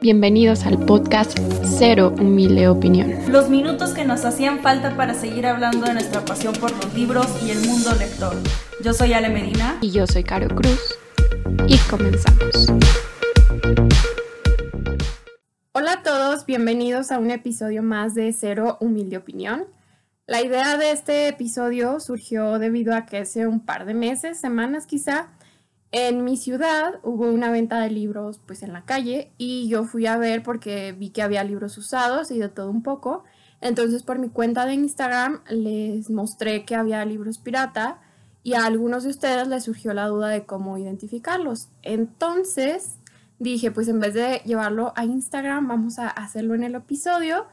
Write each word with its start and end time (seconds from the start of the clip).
Bienvenidos 0.00 0.66
al 0.66 0.84
podcast 0.84 1.38
Cero 1.64 2.14
Humilde 2.18 2.68
Opinión. 2.68 3.14
Los 3.28 3.48
minutos 3.48 3.94
que 3.94 4.04
nos 4.04 4.24
hacían 4.26 4.60
falta 4.60 4.94
para 4.94 5.14
seguir 5.14 5.46
hablando 5.46 5.86
de 5.86 5.94
nuestra 5.94 6.24
pasión 6.24 6.54
por 6.54 6.70
los 6.72 6.94
libros 6.94 7.26
y 7.42 7.50
el 7.50 7.66
mundo 7.66 7.94
lector. 7.98 8.36
Yo 8.84 8.92
soy 8.92 9.14
Ale 9.14 9.30
Medina. 9.30 9.78
Y 9.80 9.90
yo 9.90 10.06
soy 10.06 10.22
Caro 10.22 10.54
Cruz. 10.54 10.98
Y 11.66 11.78
comenzamos. 11.88 12.68
Hola 15.72 15.92
a 15.92 16.02
todos, 16.02 16.44
bienvenidos 16.44 17.10
a 17.10 17.18
un 17.18 17.30
episodio 17.30 17.82
más 17.82 18.14
de 18.14 18.32
Cero 18.32 18.76
Humilde 18.80 19.16
Opinión. 19.16 19.64
La 20.26 20.42
idea 20.42 20.76
de 20.76 20.90
este 20.90 21.28
episodio 21.28 22.00
surgió 22.00 22.58
debido 22.58 22.94
a 22.94 23.06
que 23.06 23.18
hace 23.18 23.46
un 23.46 23.60
par 23.60 23.86
de 23.86 23.94
meses, 23.94 24.38
semanas 24.38 24.86
quizá, 24.86 25.28
en 25.98 26.24
mi 26.24 26.36
ciudad 26.36 27.00
hubo 27.02 27.30
una 27.30 27.50
venta 27.50 27.80
de 27.80 27.88
libros 27.88 28.38
pues 28.44 28.62
en 28.62 28.74
la 28.74 28.84
calle 28.84 29.30
y 29.38 29.66
yo 29.68 29.84
fui 29.84 30.04
a 30.04 30.18
ver 30.18 30.42
porque 30.42 30.92
vi 30.92 31.08
que 31.08 31.22
había 31.22 31.42
libros 31.42 31.78
usados 31.78 32.30
y 32.30 32.38
de 32.38 32.50
todo 32.50 32.70
un 32.70 32.82
poco. 32.82 33.24
Entonces 33.62 34.02
por 34.02 34.18
mi 34.18 34.28
cuenta 34.28 34.66
de 34.66 34.74
Instagram 34.74 35.40
les 35.48 36.10
mostré 36.10 36.66
que 36.66 36.74
había 36.74 37.02
libros 37.06 37.38
pirata 37.38 37.98
y 38.42 38.52
a 38.52 38.66
algunos 38.66 39.04
de 39.04 39.08
ustedes 39.08 39.48
les 39.48 39.64
surgió 39.64 39.94
la 39.94 40.06
duda 40.08 40.28
de 40.28 40.44
cómo 40.44 40.76
identificarlos. 40.76 41.68
Entonces 41.82 42.98
dije 43.38 43.70
pues 43.70 43.88
en 43.88 43.98
vez 43.98 44.12
de 44.12 44.42
llevarlo 44.44 44.92
a 44.96 45.06
Instagram 45.06 45.66
vamos 45.66 45.98
a 45.98 46.08
hacerlo 46.08 46.54
en 46.54 46.62
el 46.62 46.74
episodio 46.74 47.46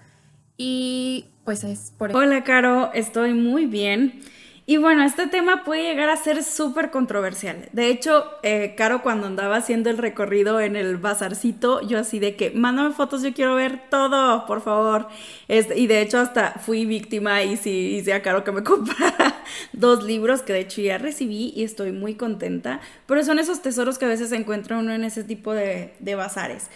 y 0.57 1.27
pues 1.45 1.63
es 1.63 1.93
por. 1.97 2.13
Hola 2.13 2.43
Caro, 2.43 2.91
estoy 2.91 3.33
muy 3.33 3.67
bien. 3.67 4.21
Y 4.65 4.77
bueno, 4.77 5.03
este 5.03 5.27
tema 5.27 5.65
puede 5.65 5.83
llegar 5.83 6.07
a 6.07 6.15
ser 6.15 6.41
súper 6.41 6.89
controversial. 6.89 7.67
De 7.73 7.89
hecho, 7.89 8.25
eh, 8.43 8.75
Caro, 8.77 9.01
cuando 9.03 9.27
andaba 9.27 9.57
haciendo 9.57 9.89
el 9.89 9.97
recorrido 9.97 10.61
en 10.61 10.77
el 10.77 10.95
bazarcito, 10.95 11.81
yo 11.81 11.99
así 11.99 12.19
de 12.19 12.37
que, 12.37 12.51
mándame 12.51 12.93
fotos, 12.93 13.23
yo 13.23 13.33
quiero 13.33 13.55
ver 13.55 13.89
todo, 13.89 14.45
por 14.45 14.61
favor. 14.61 15.09
Y 15.49 15.87
de 15.87 16.01
hecho, 16.01 16.17
hasta 16.19 16.53
fui 16.53 16.85
víctima 16.85 17.43
y 17.43 17.57
sí 17.57 17.95
hice 17.97 18.13
a 18.13 18.21
Caro 18.21 18.45
que 18.45 18.53
me 18.53 18.63
comprara 18.63 19.35
dos 19.73 20.03
libros 20.03 20.43
que 20.43 20.53
de 20.53 20.61
hecho 20.61 20.81
ya 20.81 20.97
recibí 20.97 21.51
y 21.53 21.63
estoy 21.65 21.91
muy 21.91 22.15
contenta. 22.15 22.79
Pero 23.05 23.21
son 23.25 23.39
esos 23.39 23.61
tesoros 23.61 23.97
que 23.97 24.05
a 24.05 24.09
veces 24.09 24.31
encuentra 24.31 24.77
uno 24.77 24.93
en 24.93 25.03
ese 25.03 25.25
tipo 25.25 25.53
de, 25.53 25.93
de 25.99 26.15
bazares. 26.15 26.69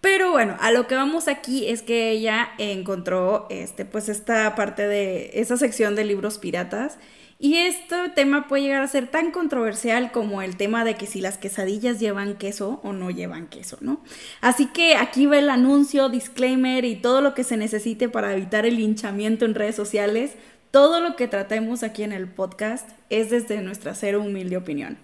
Pero 0.00 0.30
bueno, 0.30 0.56
a 0.60 0.70
lo 0.70 0.86
que 0.86 0.94
vamos 0.94 1.28
aquí 1.28 1.68
es 1.68 1.82
que 1.82 2.10
ella 2.10 2.50
encontró 2.58 3.46
este, 3.50 3.84
pues 3.84 4.08
esta 4.08 4.54
parte 4.54 4.86
de 4.86 5.32
esa 5.34 5.56
sección 5.56 5.94
de 5.96 6.04
libros 6.04 6.38
piratas 6.38 6.98
y 7.38 7.56
este 7.58 8.08
tema 8.14 8.48
puede 8.48 8.62
llegar 8.62 8.82
a 8.82 8.88
ser 8.88 9.08
tan 9.08 9.30
controversial 9.30 10.10
como 10.10 10.40
el 10.40 10.56
tema 10.56 10.84
de 10.84 10.94
que 10.94 11.06
si 11.06 11.20
las 11.20 11.36
quesadillas 11.36 12.00
llevan 12.00 12.36
queso 12.36 12.80
o 12.82 12.94
no 12.94 13.10
llevan 13.10 13.46
queso, 13.46 13.76
¿no? 13.82 14.00
Así 14.40 14.66
que 14.66 14.96
aquí 14.96 15.26
va 15.26 15.38
el 15.38 15.50
anuncio, 15.50 16.08
disclaimer 16.08 16.86
y 16.86 16.96
todo 16.96 17.20
lo 17.20 17.34
que 17.34 17.44
se 17.44 17.58
necesite 17.58 18.08
para 18.08 18.32
evitar 18.32 18.64
el 18.64 18.76
linchamiento 18.76 19.44
en 19.44 19.54
redes 19.54 19.76
sociales. 19.76 20.32
Todo 20.70 21.00
lo 21.00 21.14
que 21.16 21.28
tratemos 21.28 21.82
aquí 21.82 22.04
en 22.04 22.12
el 22.12 22.26
podcast 22.26 22.88
es 23.10 23.28
desde 23.28 23.60
nuestra 23.60 23.94
cero 23.94 24.22
humilde 24.22 24.56
opinión. 24.56 24.96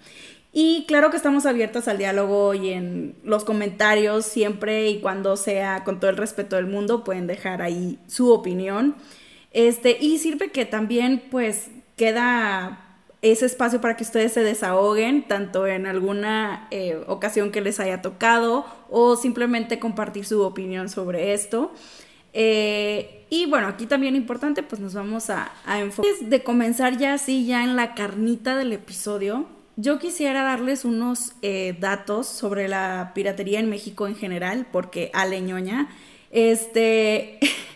Y 0.55 0.85
claro 0.87 1.11
que 1.11 1.17
estamos 1.19 1.45
abiertos 1.45 1.87
al 1.87 1.99
diálogo 1.99 2.55
y 2.55 2.71
en 2.71 3.15
los 3.25 3.45
comentarios 3.45 4.25
siempre 4.25 4.89
y 4.89 5.01
cuando 5.01 5.37
sea 5.37 5.85
con 5.85 6.01
todo 6.01 6.11
el 6.11 6.17
respeto 6.17 6.57
del 6.57 6.67
mundo 6.67 7.05
pueden 7.05 7.27
dejar 7.27 7.61
ahí 7.61 7.99
su 8.07 8.33
opinión. 8.33 8.97
Este, 9.51 9.99
y 10.01 10.19
sirve 10.19 10.51
que 10.51 10.65
también 10.65 11.23
pues 11.31 11.69
queda 11.97 12.93
ese 13.23 13.47
espacio 13.47 13.81
para 13.81 13.97
que 13.97 14.03
ustedes 14.03 14.33
se 14.33 14.43
desahoguen, 14.43 15.29
tanto 15.29 15.67
en 15.69 15.87
alguna 15.87 16.67
eh, 16.73 17.01
ocasión 17.07 17.53
que 17.53 17.61
les 17.61 17.79
haya 17.79 18.03
tocado 18.03 18.67
o 18.91 19.15
simplemente 19.15 19.79
compartir 19.79 20.25
su 20.27 20.43
opinión 20.43 20.89
sobre 20.89 21.33
esto. 21.33 21.73
Eh, 22.33 23.25
y 23.31 23.47
bueno, 23.47 23.69
aquí 23.69 23.87
también 23.87 24.17
importante, 24.17 24.65
pues 24.65 24.81
nos 24.81 24.95
vamos 24.95 25.31
a, 25.31 25.53
enfocar. 25.79 26.11
Antes 26.11 26.31
de 26.31 26.43
comenzar 26.43 26.99
ya 26.99 27.15
así, 27.15 27.47
ya 27.47 27.63
en 27.63 27.77
la 27.77 27.95
carnita 27.95 28.57
del 28.57 28.73
episodio, 28.73 29.47
yo 29.77 30.01
quisiera 30.01 30.43
darles 30.43 30.85
unos 30.85 31.33
eh, 31.43 31.77
datos 31.79 32.27
sobre 32.27 32.67
la 32.67 33.13
piratería 33.15 33.61
en 33.61 33.71
México 33.71 34.09
en 34.09 34.17
general, 34.17 34.67
porque 34.71 35.11
aleñoña, 35.15 35.89
este... 36.33 37.39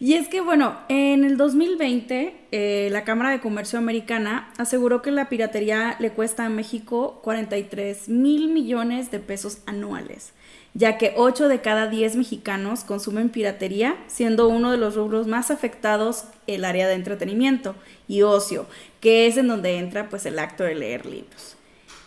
Y 0.00 0.14
es 0.14 0.28
que, 0.28 0.40
bueno, 0.40 0.76
en 0.88 1.24
el 1.24 1.36
2020 1.36 2.36
eh, 2.52 2.88
la 2.92 3.02
Cámara 3.02 3.30
de 3.30 3.40
Comercio 3.40 3.80
Americana 3.80 4.52
aseguró 4.56 5.02
que 5.02 5.10
la 5.10 5.28
piratería 5.28 5.96
le 5.98 6.12
cuesta 6.12 6.46
a 6.46 6.48
México 6.48 7.20
43 7.24 8.08
mil 8.08 8.48
millones 8.52 9.10
de 9.10 9.18
pesos 9.18 9.58
anuales, 9.66 10.34
ya 10.72 10.98
que 10.98 11.14
8 11.16 11.48
de 11.48 11.60
cada 11.60 11.88
10 11.88 12.14
mexicanos 12.14 12.84
consumen 12.84 13.28
piratería, 13.28 13.96
siendo 14.06 14.48
uno 14.48 14.70
de 14.70 14.78
los 14.78 14.94
rubros 14.94 15.26
más 15.26 15.50
afectados 15.50 16.24
el 16.46 16.64
área 16.64 16.86
de 16.86 16.94
entretenimiento 16.94 17.74
y 18.06 18.22
ocio, 18.22 18.66
que 19.00 19.26
es 19.26 19.36
en 19.36 19.48
donde 19.48 19.78
entra 19.78 20.08
pues 20.08 20.26
el 20.26 20.38
acto 20.38 20.62
de 20.62 20.76
leer 20.76 21.06
libros. 21.06 21.56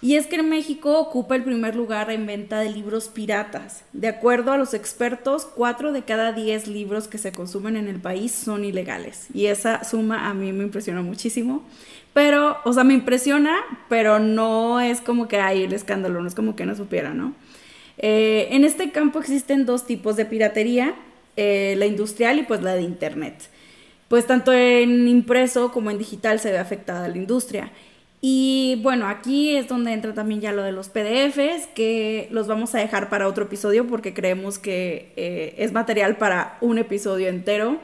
Y 0.02 0.16
es 0.16 0.26
que 0.26 0.38
en 0.38 0.50
México 0.50 0.98
ocupa 1.00 1.36
el 1.36 1.44
primer 1.44 1.76
lugar 1.76 2.10
en 2.10 2.26
venta 2.26 2.60
de 2.60 2.72
libros 2.72 3.08
piratas. 3.08 3.84
De 3.94 4.08
acuerdo 4.08 4.52
a 4.52 4.58
los 4.58 4.74
expertos, 4.74 5.46
4 5.56 5.92
de 5.92 6.02
cada 6.02 6.32
10 6.32 6.68
libros 6.68 7.08
que 7.08 7.20
se 7.20 7.32
consumen 7.32 7.78
en 7.78 7.88
el 7.88 8.00
país 8.00 8.32
son 8.32 8.66
ilegales. 8.66 9.28
Y 9.32 9.46
esa 9.46 9.84
suma 9.84 10.28
a 10.28 10.34
mí 10.34 10.52
me 10.54 10.64
impresiona 10.64 11.04
muchísimo. 11.04 11.64
Pero, 12.14 12.58
o 12.66 12.74
sea, 12.74 12.84
me 12.84 12.96
impresiona, 12.96 13.58
pero 13.90 14.18
no 14.18 14.80
es 14.82 15.02
como 15.02 15.28
que 15.28 15.38
hay 15.38 15.64
el 15.64 15.74
escándalo, 15.74 16.20
no 16.20 16.28
es 16.28 16.36
como 16.36 16.56
que 16.56 16.66
no 16.66 16.76
supiera, 16.76 17.14
¿no? 17.14 17.36
Eh, 18.00 18.48
en 18.52 18.66
este 18.66 18.92
campo 18.92 19.20
existen 19.20 19.68
dos 19.68 19.86
tipos 19.86 20.16
de 20.16 20.26
piratería, 20.26 20.96
eh, 21.38 21.76
la 21.78 21.86
industrial 21.86 22.40
y 22.40 22.44
pues 22.44 22.64
la 22.64 22.74
de 22.74 22.82
Internet. 22.82 23.36
Pues 24.08 24.26
tanto 24.26 24.52
en 24.52 25.08
impreso 25.08 25.72
como 25.72 25.92
en 25.92 26.00
digital 26.00 26.40
se 26.40 26.52
ve 26.52 26.58
afectada 26.58 27.08
la 27.08 27.18
industria. 27.18 27.72
Y 28.24 28.80
bueno, 28.84 29.08
aquí 29.08 29.56
es 29.56 29.68
donde 29.68 29.94
entra 29.94 30.14
también 30.14 30.42
ya 30.42 30.52
lo 30.52 30.62
de 30.62 30.72
los 30.72 30.90
PDFs, 30.90 31.68
que 31.74 32.28
los 32.30 32.48
vamos 32.48 32.76
a 32.76 32.78
dejar 32.78 33.10
para 33.10 33.28
otro 33.28 33.46
episodio 33.46 33.88
porque 33.88 34.14
creemos 34.14 34.60
que 34.60 35.12
eh, 35.16 35.56
es 35.58 35.74
material 35.74 36.18
para 36.18 36.58
un 36.62 36.78
episodio 36.78 37.28
entero. 37.30 37.80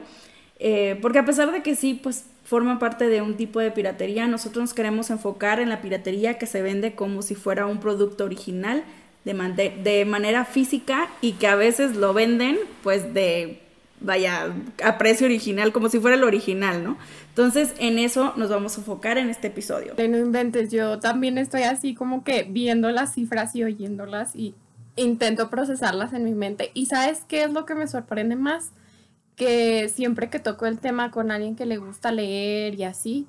Eh, 0.60 0.96
porque 1.02 1.18
a 1.18 1.24
pesar 1.24 1.50
de 1.50 1.62
que 1.62 1.74
sí, 1.74 1.94
pues 1.94 2.24
forma 2.44 2.78
parte 2.78 3.08
de 3.08 3.20
un 3.20 3.36
tipo 3.36 3.58
de 3.58 3.72
piratería, 3.72 4.28
nosotros 4.28 4.62
nos 4.62 4.74
queremos 4.74 5.10
enfocar 5.10 5.58
en 5.58 5.68
la 5.68 5.82
piratería 5.82 6.38
que 6.38 6.46
se 6.46 6.62
vende 6.62 6.94
como 6.94 7.22
si 7.22 7.34
fuera 7.34 7.66
un 7.66 7.80
producto 7.80 8.24
original 8.24 8.84
de, 9.24 9.72
de 9.82 10.04
manera 10.04 10.44
física 10.44 11.08
y 11.20 11.32
que 11.32 11.48
a 11.48 11.56
veces 11.56 11.96
lo 11.96 12.14
venden 12.14 12.58
pues 12.82 13.12
de 13.12 13.60
vaya, 14.00 14.52
a 14.82 14.98
precio 14.98 15.26
original, 15.26 15.72
como 15.72 15.88
si 15.88 15.98
fuera 15.98 16.16
el 16.16 16.24
original, 16.24 16.84
¿no? 16.84 16.98
Entonces, 17.28 17.74
en 17.78 17.98
eso 17.98 18.32
nos 18.36 18.50
vamos 18.50 18.76
a 18.76 18.80
enfocar 18.80 19.18
en 19.18 19.30
este 19.30 19.48
episodio. 19.48 19.94
No 19.96 20.18
inventes, 20.18 20.70
yo 20.70 20.98
también 20.98 21.38
estoy 21.38 21.62
así 21.62 21.94
como 21.94 22.24
que 22.24 22.44
viendo 22.44 22.90
las 22.90 23.14
cifras 23.14 23.54
y 23.54 23.64
oyéndolas 23.64 24.34
y 24.34 24.54
intento 24.96 25.50
procesarlas 25.50 26.12
en 26.12 26.24
mi 26.24 26.34
mente. 26.34 26.70
¿Y 26.74 26.86
sabes 26.86 27.22
qué 27.28 27.44
es 27.44 27.52
lo 27.52 27.64
que 27.64 27.74
me 27.74 27.86
sorprende 27.86 28.36
más? 28.36 28.72
Que 29.36 29.88
siempre 29.88 30.30
que 30.30 30.40
toco 30.40 30.66
el 30.66 30.78
tema 30.78 31.10
con 31.10 31.30
alguien 31.30 31.54
que 31.54 31.66
le 31.66 31.76
gusta 31.76 32.10
leer 32.10 32.74
y 32.74 32.84
así, 32.84 33.26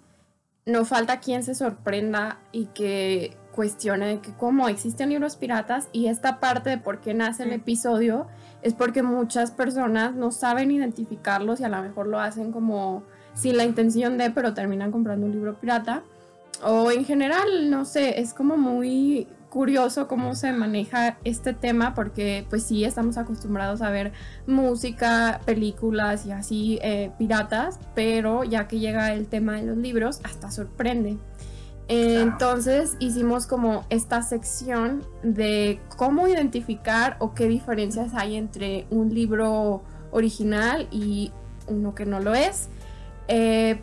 no 0.65 0.85
falta 0.85 1.19
quien 1.19 1.43
se 1.43 1.55
sorprenda 1.55 2.39
y 2.51 2.65
que 2.67 3.37
cuestione 3.51 4.07
de 4.07 4.19
que 4.19 4.31
cómo 4.33 4.69
existen 4.69 5.09
libros 5.09 5.35
piratas 5.35 5.89
y 5.91 6.07
esta 6.07 6.39
parte 6.39 6.69
de 6.69 6.77
por 6.77 7.01
qué 7.01 7.13
nace 7.13 7.43
el 7.43 7.51
episodio 7.51 8.27
es 8.61 8.73
porque 8.73 9.03
muchas 9.03 9.51
personas 9.51 10.15
no 10.15 10.31
saben 10.31 10.71
identificarlos 10.71 11.59
y 11.59 11.63
a 11.63 11.69
lo 11.69 11.81
mejor 11.81 12.07
lo 12.07 12.19
hacen 12.19 12.51
como 12.51 13.03
sin 13.33 13.57
la 13.57 13.63
intención 13.63 14.17
de, 14.17 14.31
pero 14.31 14.53
terminan 14.53 14.91
comprando 14.91 15.25
un 15.25 15.31
libro 15.31 15.59
pirata. 15.59 16.03
O 16.63 16.91
en 16.91 17.05
general, 17.05 17.69
no 17.69 17.85
sé, 17.85 18.19
es 18.19 18.33
como 18.33 18.57
muy 18.57 19.27
curioso 19.49 20.07
cómo 20.07 20.35
se 20.35 20.51
maneja 20.51 21.17
este 21.23 21.53
tema 21.53 21.95
porque 21.95 22.45
pues 22.49 22.63
sí 22.63 22.85
estamos 22.85 23.17
acostumbrados 23.17 23.81
a 23.81 23.89
ver 23.89 24.11
música, 24.45 25.41
películas 25.45 26.25
y 26.25 26.31
así 26.31 26.79
eh, 26.81 27.11
piratas, 27.17 27.79
pero 27.95 28.43
ya 28.43 28.67
que 28.67 28.79
llega 28.79 29.11
el 29.13 29.27
tema 29.27 29.55
de 29.55 29.63
los 29.63 29.77
libros 29.77 30.21
hasta 30.23 30.51
sorprende. 30.51 31.17
Entonces 31.91 32.95
hicimos 32.99 33.47
como 33.47 33.83
esta 33.89 34.21
sección 34.21 35.03
de 35.23 35.81
cómo 35.97 36.27
identificar 36.27 37.17
o 37.17 37.33
qué 37.33 37.47
diferencias 37.47 38.13
hay 38.13 38.35
entre 38.35 38.85
un 38.91 39.11
libro 39.11 39.81
original 40.11 40.87
y 40.91 41.31
uno 41.67 41.95
que 41.95 42.05
no 42.05 42.19
lo 42.19 42.35
es. 42.35 42.69
Eh, 43.27 43.81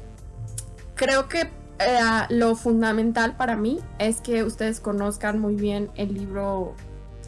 creo 0.94 1.29
que 1.29 1.41
eh, 1.41 2.00
lo 2.31 2.55
fundamental 2.55 3.37
para 3.37 3.56
mí 3.56 3.81
es 3.99 4.20
que 4.20 4.44
ustedes 4.44 4.79
conozcan 4.79 5.41
muy 5.41 5.56
bien 5.56 5.91
el 5.97 6.14
libro 6.14 6.75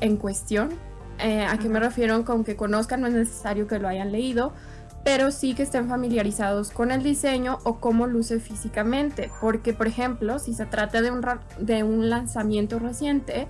en 0.01 0.17
cuestión. 0.17 0.71
Eh, 1.19 1.45
¿A 1.45 1.59
qué 1.59 1.69
me 1.69 1.81
refiero 1.81 2.25
con 2.25 2.45
que 2.45 2.55
conozcan? 2.55 3.01
No 3.01 3.09
es 3.09 3.15
necesario 3.15 3.67
que 3.67 3.81
lo 3.81 3.89
hayan 3.89 4.13
leído, 4.13 4.53
pero 5.09 5.31
sí 5.31 5.55
que 5.55 5.63
estén 5.63 5.89
familiarizados 5.89 6.71
con 6.71 6.91
el 6.91 7.03
diseño 7.03 7.61
o 7.65 7.77
cómo 7.81 8.07
luce 8.07 8.41
físicamente, 8.41 9.31
porque 9.41 9.73
por 9.73 9.87
ejemplo, 9.87 10.39
si 10.39 10.53
se 10.53 10.67
trata 10.67 11.01
de 11.01 11.11
un, 11.11 11.25
de 11.59 11.83
un 11.83 12.11
lanzamiento 12.11 12.79
reciente, 12.79 13.49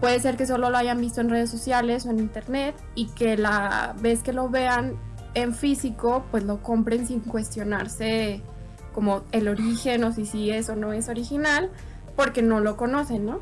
puede 0.00 0.18
ser 0.20 0.38
que 0.38 0.46
solo 0.46 0.70
lo 0.70 0.78
hayan 0.78 0.98
visto 0.98 1.20
en 1.20 1.28
redes 1.28 1.50
sociales 1.50 2.06
o 2.06 2.10
en 2.12 2.18
internet 2.18 2.74
y 2.94 3.08
que 3.08 3.36
la 3.36 3.94
vez 4.00 4.22
que 4.22 4.32
lo 4.32 4.48
vean 4.48 4.96
en 5.34 5.54
físico, 5.54 6.24
pues 6.30 6.44
lo 6.44 6.62
compren 6.62 7.06
sin 7.06 7.20
cuestionarse 7.20 8.40
como 8.94 9.24
el 9.32 9.48
origen 9.48 10.02
o 10.02 10.12
si 10.12 10.24
sí 10.24 10.50
es 10.50 10.70
o 10.70 10.76
no 10.76 10.94
es 10.94 11.10
original, 11.10 11.70
porque 12.16 12.40
no 12.40 12.60
lo 12.60 12.78
conocen, 12.78 13.26
¿no? 13.26 13.40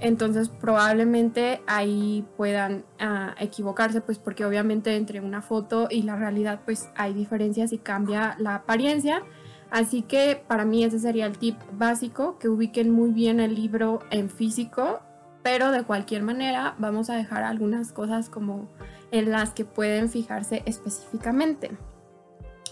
Entonces 0.00 0.48
probablemente 0.48 1.60
ahí 1.66 2.24
puedan 2.36 2.84
ah, 3.00 3.34
equivocarse, 3.40 4.00
pues 4.00 4.18
porque 4.18 4.44
obviamente 4.44 4.94
entre 4.94 5.20
una 5.20 5.42
foto 5.42 5.88
y 5.90 6.02
la 6.02 6.14
realidad 6.14 6.60
pues 6.64 6.88
hay 6.94 7.14
diferencias 7.14 7.72
y 7.72 7.78
cambia 7.78 8.36
la 8.38 8.56
apariencia. 8.56 9.22
Así 9.70 10.02
que 10.02 10.42
para 10.46 10.64
mí 10.64 10.84
ese 10.84 11.00
sería 11.00 11.26
el 11.26 11.36
tip 11.36 11.56
básico, 11.72 12.38
que 12.38 12.48
ubiquen 12.48 12.90
muy 12.90 13.10
bien 13.10 13.40
el 13.40 13.54
libro 13.54 13.98
en 14.10 14.30
físico, 14.30 15.00
pero 15.42 15.72
de 15.72 15.82
cualquier 15.82 16.22
manera 16.22 16.74
vamos 16.78 17.10
a 17.10 17.16
dejar 17.16 17.42
algunas 17.42 17.92
cosas 17.92 18.30
como 18.30 18.68
en 19.10 19.30
las 19.30 19.50
que 19.50 19.64
pueden 19.64 20.08
fijarse 20.08 20.62
específicamente. 20.64 21.72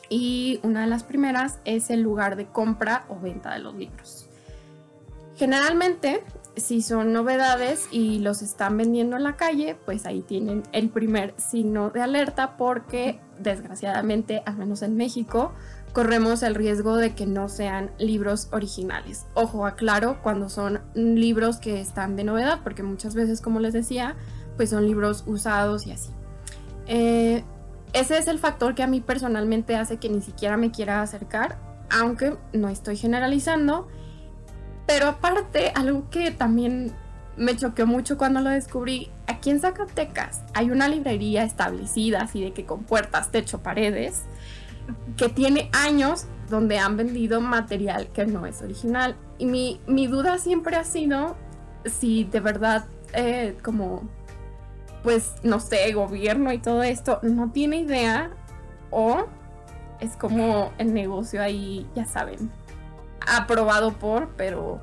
Y 0.08 0.60
una 0.62 0.82
de 0.82 0.86
las 0.86 1.02
primeras 1.02 1.58
es 1.64 1.90
el 1.90 2.02
lugar 2.02 2.36
de 2.36 2.46
compra 2.46 3.04
o 3.08 3.18
venta 3.18 3.52
de 3.54 3.58
los 3.58 3.74
libros. 3.74 4.28
Generalmente 5.34 6.22
si 6.56 6.80
son 6.80 7.12
novedades 7.12 7.86
y 7.90 8.18
los 8.20 8.40
están 8.42 8.76
vendiendo 8.76 9.16
en 9.16 9.22
la 9.22 9.36
calle, 9.36 9.76
pues 9.84 10.06
ahí 10.06 10.22
tienen 10.22 10.62
el 10.72 10.88
primer 10.88 11.34
signo 11.36 11.90
de 11.90 12.00
alerta 12.00 12.56
porque 12.56 13.20
desgraciadamente, 13.38 14.42
al 14.46 14.56
menos 14.56 14.82
en 14.82 14.96
México, 14.96 15.52
corremos 15.92 16.42
el 16.42 16.54
riesgo 16.54 16.96
de 16.96 17.14
que 17.14 17.26
no 17.26 17.48
sean 17.48 17.90
libros 17.98 18.48
originales. 18.52 19.26
Ojo, 19.34 19.66
aclaro 19.66 20.22
cuando 20.22 20.48
son 20.48 20.80
libros 20.94 21.58
que 21.58 21.80
están 21.80 22.16
de 22.16 22.24
novedad, 22.24 22.60
porque 22.64 22.82
muchas 22.82 23.14
veces, 23.14 23.40
como 23.40 23.60
les 23.60 23.74
decía, 23.74 24.16
pues 24.56 24.70
son 24.70 24.86
libros 24.86 25.24
usados 25.26 25.86
y 25.86 25.92
así. 25.92 26.10
Eh, 26.86 27.44
ese 27.92 28.18
es 28.18 28.28
el 28.28 28.38
factor 28.38 28.74
que 28.74 28.82
a 28.82 28.86
mí 28.86 29.00
personalmente 29.00 29.76
hace 29.76 29.98
que 29.98 30.08
ni 30.08 30.22
siquiera 30.22 30.56
me 30.56 30.70
quiera 30.70 31.02
acercar, 31.02 31.58
aunque 31.90 32.36
no 32.52 32.68
estoy 32.68 32.96
generalizando 32.96 33.88
pero 34.86 35.08
aparte, 35.08 35.72
algo 35.74 36.08
que 36.10 36.30
también 36.30 36.92
me 37.36 37.56
choqueó 37.56 37.86
mucho 37.86 38.16
cuando 38.16 38.40
lo 38.40 38.50
descubrí, 38.50 39.10
aquí 39.26 39.50
en 39.50 39.60
Zacatecas 39.60 40.42
hay 40.54 40.70
una 40.70 40.88
librería 40.88 41.44
establecida, 41.44 42.22
así 42.22 42.42
de 42.42 42.52
que 42.52 42.64
con 42.64 42.84
puertas, 42.84 43.30
techo, 43.30 43.62
paredes, 43.62 44.22
que 45.16 45.28
tiene 45.28 45.68
años 45.72 46.26
donde 46.48 46.78
han 46.78 46.96
vendido 46.96 47.40
material 47.40 48.08
que 48.08 48.26
no 48.26 48.46
es 48.46 48.62
original. 48.62 49.16
Y 49.38 49.46
mi, 49.46 49.80
mi 49.86 50.06
duda 50.06 50.38
siempre 50.38 50.76
ha 50.76 50.84
sido 50.84 51.36
si 51.84 52.24
de 52.24 52.40
verdad, 52.40 52.86
eh, 53.12 53.56
como, 53.62 54.08
pues, 55.02 55.34
no 55.42 55.60
sé, 55.60 55.92
gobierno 55.92 56.52
y 56.52 56.58
todo 56.58 56.82
esto, 56.82 57.20
no 57.22 57.50
tiene 57.50 57.78
idea 57.78 58.30
o 58.90 59.26
es 60.00 60.16
como 60.16 60.72
el 60.78 60.92
negocio 60.92 61.42
ahí, 61.42 61.86
ya 61.94 62.04
saben, 62.04 62.50
aprobado 63.26 63.92
por, 63.92 64.30
pero 64.36 64.80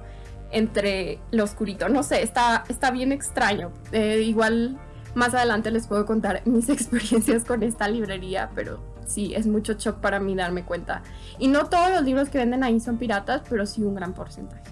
entre 0.51 1.19
lo 1.31 1.43
oscurito. 1.43 1.89
No 1.89 2.03
sé, 2.03 2.21
está, 2.21 2.63
está 2.69 2.91
bien 2.91 3.11
extraño. 3.11 3.71
Eh, 3.91 4.21
igual 4.23 4.79
más 5.15 5.33
adelante 5.33 5.71
les 5.71 5.87
puedo 5.87 6.05
contar 6.05 6.41
mis 6.45 6.69
experiencias 6.69 7.43
con 7.43 7.63
esta 7.63 7.87
librería, 7.87 8.51
pero 8.55 8.79
sí, 9.05 9.33
es 9.35 9.47
mucho 9.47 9.73
shock 9.73 9.97
para 9.97 10.19
mí 10.19 10.35
darme 10.35 10.63
cuenta. 10.63 11.03
Y 11.39 11.47
no 11.47 11.67
todos 11.67 11.91
los 11.91 12.03
libros 12.03 12.29
que 12.29 12.37
venden 12.37 12.63
ahí 12.63 12.79
son 12.79 12.97
piratas, 12.97 13.41
pero 13.49 13.65
sí 13.65 13.83
un 13.83 13.95
gran 13.95 14.13
porcentaje. 14.13 14.63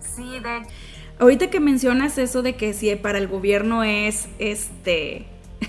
Sí, 0.00 0.38
de... 0.40 0.62
Ahorita 1.18 1.50
que 1.50 1.60
mencionas 1.60 2.18
eso 2.18 2.42
de 2.42 2.56
que 2.56 2.72
si 2.72 2.94
para 2.96 3.18
el 3.18 3.28
gobierno 3.28 3.84
es 3.84 4.28
este, 4.38 5.26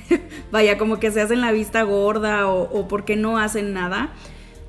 vaya, 0.51 0.77
como 0.77 0.99
que 0.99 1.11
se 1.11 1.21
hacen 1.21 1.41
la 1.41 1.51
vista 1.51 1.83
gorda 1.83 2.47
o, 2.47 2.63
o 2.63 2.87
porque 2.87 3.15
no 3.15 3.37
hacen 3.37 3.73
nada, 3.73 4.09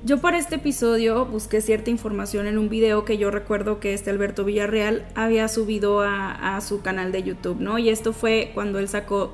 yo 0.05 0.21
para 0.21 0.37
este 0.37 0.57
episodio 0.57 1.25
busqué 1.25 1.61
cierta 1.61 1.89
información 1.89 2.45
en 2.45 2.59
un 2.59 2.69
video 2.69 3.05
que 3.05 3.17
yo 3.17 3.31
recuerdo 3.31 3.79
que 3.79 3.95
este 3.95 4.11
Alberto 4.11 4.45
Villarreal 4.45 5.03
había 5.15 5.47
subido 5.47 6.01
a, 6.01 6.61
su 6.61 6.83
canal 6.83 7.11
de 7.11 7.23
YouTube, 7.23 7.59
¿no? 7.59 7.79
Y 7.79 7.89
esto 7.89 8.13
fue 8.13 8.51
cuando 8.53 8.77
él 8.77 8.87
sacó, 8.87 9.33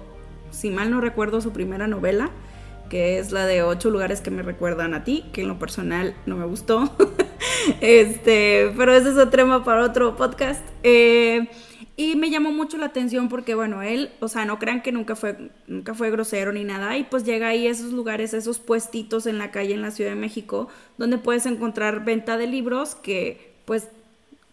si 0.49 0.69
mal 0.69 0.89
no 0.89 1.01
recuerdo, 1.01 1.41
su 1.41 1.51
primera 1.51 1.87
novela, 1.87 2.31
que 2.89 3.19
es 3.19 3.33
la 3.33 3.45
de 3.45 3.63
ocho 3.63 3.89
lugares 3.89 4.21
que 4.21 4.31
me 4.31 4.43
recuerdan 4.43 4.93
a 4.93 5.03
ti, 5.03 5.25
que 5.33 5.41
en 5.41 5.49
lo 5.49 5.59
personal 5.59 6.15
no 6.25 6.37
me 6.37 6.45
gustó. 6.45 6.95
este, 7.81 8.71
pero 8.77 8.93
ese 8.93 9.09
es 9.09 9.15
otro 9.17 9.29
tema 9.29 9.65
para 9.65 9.83
otro 9.83 10.15
podcast. 10.15 10.65
Eh, 10.83 11.49
y 12.01 12.15
me 12.15 12.31
llamó 12.31 12.51
mucho 12.51 12.77
la 12.77 12.87
atención 12.87 13.29
porque, 13.29 13.53
bueno, 13.53 13.83
él, 13.83 14.09
o 14.21 14.27
sea, 14.27 14.45
no 14.45 14.57
crean 14.57 14.81
que 14.81 14.91
nunca 14.91 15.15
fue, 15.15 15.51
nunca 15.67 15.93
fue 15.93 16.09
grosero 16.09 16.51
ni 16.51 16.63
nada. 16.63 16.97
Y 16.97 17.03
pues 17.03 17.23
llega 17.23 17.49
ahí 17.49 17.67
a 17.67 17.71
esos 17.71 17.93
lugares, 17.93 18.33
esos 18.33 18.57
puestitos 18.57 19.27
en 19.27 19.37
la 19.37 19.51
calle 19.51 19.73
en 19.73 19.81
la 19.81 19.91
Ciudad 19.91 20.11
de 20.11 20.15
México, 20.15 20.67
donde 20.97 21.17
puedes 21.17 21.45
encontrar 21.45 22.03
venta 22.03 22.37
de 22.37 22.47
libros 22.47 22.95
que, 22.95 23.53
pues, 23.65 23.89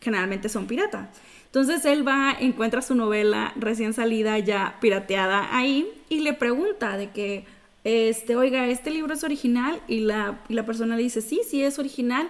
generalmente 0.00 0.48
son 0.48 0.66
piratas. 0.66 1.08
Entonces 1.46 1.84
él 1.86 2.06
va, 2.06 2.36
encuentra 2.38 2.82
su 2.82 2.94
novela 2.94 3.54
recién 3.56 3.94
salida, 3.94 4.38
ya 4.38 4.76
pirateada 4.80 5.56
ahí, 5.56 5.88
y 6.10 6.20
le 6.20 6.34
pregunta 6.34 6.98
de 6.98 7.10
que, 7.10 7.46
este, 7.84 8.36
oiga, 8.36 8.66
¿este 8.66 8.90
libro 8.90 9.14
es 9.14 9.24
original? 9.24 9.80
Y 9.88 10.00
la, 10.00 10.40
y 10.48 10.54
la 10.54 10.66
persona 10.66 10.96
le 10.96 11.02
dice, 11.02 11.22
sí, 11.22 11.40
sí 11.48 11.62
es 11.62 11.78
original. 11.78 12.28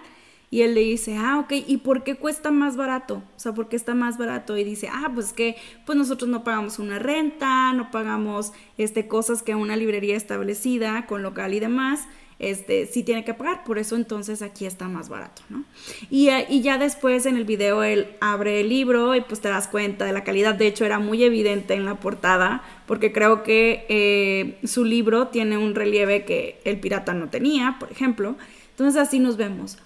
Y 0.51 0.63
él 0.63 0.75
le 0.75 0.81
dice, 0.81 1.17
ah, 1.19 1.41
ok, 1.41 1.53
¿y 1.67 1.79
por 1.79 2.05
qué 2.05 2.17
cuesta 2.17 2.51
más 2.51 2.77
barato? 2.77 3.23
O 3.37 3.39
sea, 3.39 3.53
¿por 3.53 3.69
qué 3.69 3.77
está 3.77 3.95
más 3.95 4.17
barato? 4.17 4.57
Y 4.57 4.65
dice, 4.65 4.89
ah, 4.91 5.11
pues 5.15 5.33
que 5.33 5.57
pues 5.85 5.99
nosotros 5.99 6.31
no 6.31 6.43
pagamos 6.43 6.79
una 6.79 6.99
renta, 6.99 7.73
no 7.75 7.91
pagamos 7.91 8.53
este, 8.79 9.09
cosas 9.09 9.43
que 9.43 9.55
una 9.55 9.77
librería 9.77 10.17
establecida 10.17 11.07
con 11.07 11.23
local 11.23 11.53
y 11.53 11.61
demás, 11.61 12.09
este, 12.39 12.87
sí 12.87 13.03
tiene 13.03 13.25
que 13.25 13.35
pagar, 13.35 13.65
por 13.65 13.79
eso 13.79 13.97
entonces 13.97 14.43
aquí 14.43 14.65
está 14.65 14.89
más 14.89 15.09
barato, 15.09 15.43
¿no? 15.49 15.65
Y, 16.09 16.31
y, 16.49 16.63
ya 16.63 16.79
después 16.79 17.27
en 17.27 17.37
el 17.37 17.45
video 17.45 17.83
él 17.83 18.07
abre 18.21 18.61
el 18.61 18.69
libro 18.69 19.17
y 19.17 19.21
pues 19.23 19.41
te 19.41 19.49
das 19.49 19.67
cuenta 19.67 20.05
de 20.05 20.13
la 20.13 20.23
calidad, 20.23 20.55
de 20.55 20.69
hecho 20.69 20.85
era 20.85 21.01
muy 21.01 21.25
evidente 21.25 21.75
en 21.75 21.85
la 21.85 21.99
portada, 21.99 22.63
porque 22.87 23.13
creo 23.13 23.43
que 23.43 23.87
eh, 23.89 24.59
su 24.65 24.85
libro 24.85 25.29
tiene 25.29 25.59
un 25.59 25.75
relieve 25.75 26.25
que 26.25 26.61
el 26.65 26.79
pirata 26.79 27.13
no 27.13 27.29
tenía, 27.29 27.77
por 27.81 27.91
ejemplo, 27.91 28.37
entonces 28.71 29.03
así 29.03 29.19
nos 29.19 29.37
vemos 29.37 29.79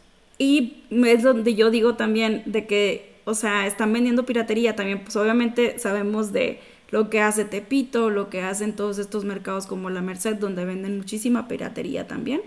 y 0.43 0.83
es 1.07 1.23
donde 1.23 1.55
yo 1.55 1.71
digo 1.71 1.95
también 1.95 2.43
de 2.47 2.67
que, 2.67 3.15
o 3.25 3.35
sea, 3.35 3.65
están 3.69 3.93
vendiendo 3.93 4.27
piratería 4.27 4.75
también, 4.75 5.05
pues 5.05 5.15
obviamente 5.15 5.79
sabemos 5.79 6.33
de 6.33 6.59
lo 6.91 7.11
que 7.11 7.21
hace 7.21 7.45
Tepito, 7.45 8.11
lo 8.11 8.29
que 8.29 8.43
hacen 8.43 8.75
todos 8.75 8.99
estos 8.99 9.25
mercados 9.25 9.67
como 9.67 9.89
la 9.89 10.03
Merced, 10.03 10.35
donde 10.35 10.65
venden 10.65 10.97
muchísima 10.97 11.47
piratería 11.47 12.09
también. 12.09 12.43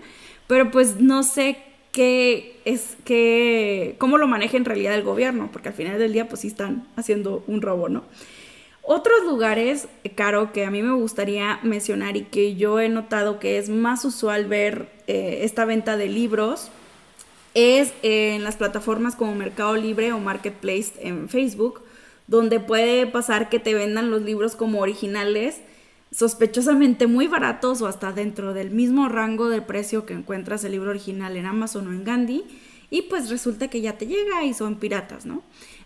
Pero 0.46 0.72
pues 0.72 1.00
no 1.00 1.24
sé 1.24 1.58
qué 1.94 2.60
es 2.66 2.98
que 3.06 3.96
cómo 3.98 4.18
lo 4.18 4.28
maneja 4.28 4.58
en 4.58 4.66
realidad 4.66 4.94
el 4.94 5.04
gobierno, 5.04 5.50
porque 5.54 5.70
al 5.70 5.76
final 5.76 5.98
del 5.98 6.12
día 6.12 6.28
pues 6.28 6.42
sí 6.42 6.48
están 6.48 6.86
haciendo 6.98 7.46
un 7.48 7.62
robo, 7.62 7.88
¿no? 7.88 8.04
Otros 8.82 9.24
lugares, 9.24 9.88
Caro, 10.16 10.52
que 10.52 10.66
a 10.66 10.70
mí 10.70 10.84
me 10.84 10.94
gustaría 10.94 11.62
mencionar 11.64 12.18
y 12.18 12.24
que 12.24 12.56
yo 12.56 12.82
he 12.82 12.90
notado 12.90 13.40
que 13.40 13.58
es 13.58 13.70
más 13.70 14.04
usual 14.04 14.48
ver 14.48 14.90
eh, 15.08 15.40
esta 15.44 15.64
venta 15.64 15.96
de 15.96 16.10
libros 16.10 16.72
es 17.56 17.94
en 18.04 18.44
las 18.44 18.58
plataformas 18.58 19.16
como 19.16 19.34
Mercado 19.34 19.76
Libre 19.76 20.14
o 20.14 20.20
Marketplace 20.20 20.94
en 21.00 21.30
Facebook, 21.30 21.82
donde 22.28 22.60
puede 22.60 23.08
pasar 23.08 23.50
que 23.50 23.60
te 23.60 23.74
vendan 23.74 24.12
los 24.12 24.22
libros 24.22 24.56
como 24.56 24.82
originales 24.82 25.62
sospechosamente 26.12 27.08
muy 27.08 27.28
baratos 27.28 27.82
o 27.82 27.88
hasta 27.88 28.12
dentro 28.12 28.54
del 28.54 28.72
mismo 28.72 29.10
rango 29.10 29.50
de 29.50 29.62
precio 29.62 30.06
que 30.06 30.14
encuentras 30.14 30.64
el 30.64 30.74
libro 30.74 30.92
original 30.92 31.36
en 31.36 31.46
Amazon 31.46 31.88
o 31.88 31.92
en 31.92 32.04
Gandhi 32.04 32.44
y 32.90 33.04
pues 33.04 33.30
resulta 33.30 33.68
que 33.68 33.82
ya 33.82 33.98
te 33.98 34.08
llega 34.08 34.44
y 34.44 34.54
son 34.54 34.76
piratas, 34.76 35.26
¿no? 35.26 35.44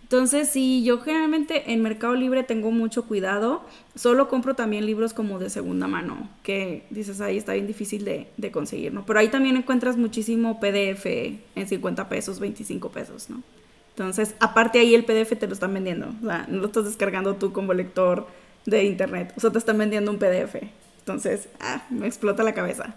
Entonces, 0.10 0.50
sí, 0.50 0.84
yo 0.84 1.00
generalmente 1.02 1.72
en 1.72 1.84
Mercado 1.84 2.16
Libre 2.16 2.42
tengo 2.42 2.72
mucho 2.72 3.06
cuidado. 3.06 3.62
Solo 3.94 4.28
compro 4.28 4.56
también 4.56 4.88
libros 4.88 5.14
como 5.14 5.38
de 5.38 5.52
segunda 5.52 5.88
mano, 5.88 6.28
que 6.42 6.88
dices 6.90 7.22
ahí 7.22 7.38
está 7.38 7.54
bien 7.54 7.68
difícil 7.68 8.06
de, 8.06 8.26
de 8.36 8.52
conseguir, 8.52 8.92
¿no? 8.92 9.06
Pero 9.06 9.20
ahí 9.20 9.28
también 9.28 9.56
encuentras 9.56 9.98
muchísimo 9.98 10.60
PDF 10.60 11.06
en 11.06 11.68
50 11.68 12.10
pesos, 12.10 12.40
25 12.40 12.90
pesos, 12.90 13.30
¿no? 13.30 13.44
Entonces, 13.92 14.34
aparte 14.40 14.80
ahí 14.80 14.96
el 14.96 15.06
PDF 15.06 15.38
te 15.38 15.46
lo 15.46 15.54
están 15.54 15.76
vendiendo. 15.76 16.08
O 16.24 16.26
sea, 16.26 16.48
no 16.50 16.58
lo 16.58 16.66
estás 16.66 16.86
descargando 16.86 17.36
tú 17.36 17.54
como 17.54 17.76
lector 17.76 18.26
de 18.66 18.86
internet. 18.86 19.32
O 19.38 19.40
sea, 19.40 19.52
te 19.52 19.60
están 19.60 19.78
vendiendo 19.78 20.10
un 20.10 20.18
PDF. 20.18 20.56
Entonces, 21.02 21.50
ah, 21.60 21.86
me 21.92 22.08
explota 22.08 22.42
la 22.42 22.56
cabeza. 22.56 22.96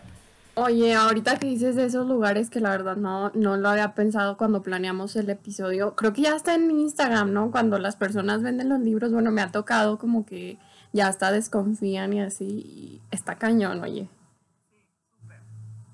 Oye, 0.55 0.95
ahorita 0.95 1.39
que 1.39 1.47
dices 1.47 1.77
de 1.77 1.87
esos 1.87 2.07
lugares 2.07 2.51
que 2.51 2.61
la 2.61 2.71
verdad 2.71 2.97
no, 2.97 3.31
no 3.31 3.57
lo 3.57 3.71
había 3.71 3.95
pensado 3.95 4.37
cuando 4.37 4.63
planeamos 4.63 5.17
el 5.17 5.31
episodio, 5.31 5.97
creo 5.97 6.13
que 6.13 6.23
ya 6.23 6.37
está 6.37 6.55
en 6.55 6.71
Instagram, 6.71 7.33
¿no? 7.33 7.51
Cuando 7.51 7.79
las 7.79 7.97
personas 7.97 8.43
venden 8.43 8.69
los 8.69 8.81
libros, 8.81 9.13
bueno, 9.13 9.31
me 9.31 9.41
ha 9.41 9.51
tocado 9.51 9.99
como 9.99 10.27
que 10.27 10.59
ya 10.93 11.07
hasta 11.07 11.33
desconfían 11.33 12.13
y 12.13 12.21
así, 12.21 12.45
y 12.45 13.01
está 13.11 13.37
cañón, 13.37 13.81
oye. 13.81 14.11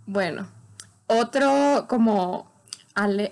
Bueno, 0.07 0.49
otro 1.07 1.87
como 1.88 2.50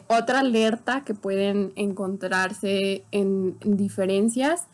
otra 0.07 0.41
alerta 0.41 1.03
que 1.05 1.15
pueden 1.15 1.73
encontrarse 1.75 3.05
en 3.11 3.59
diferencias 3.61 4.69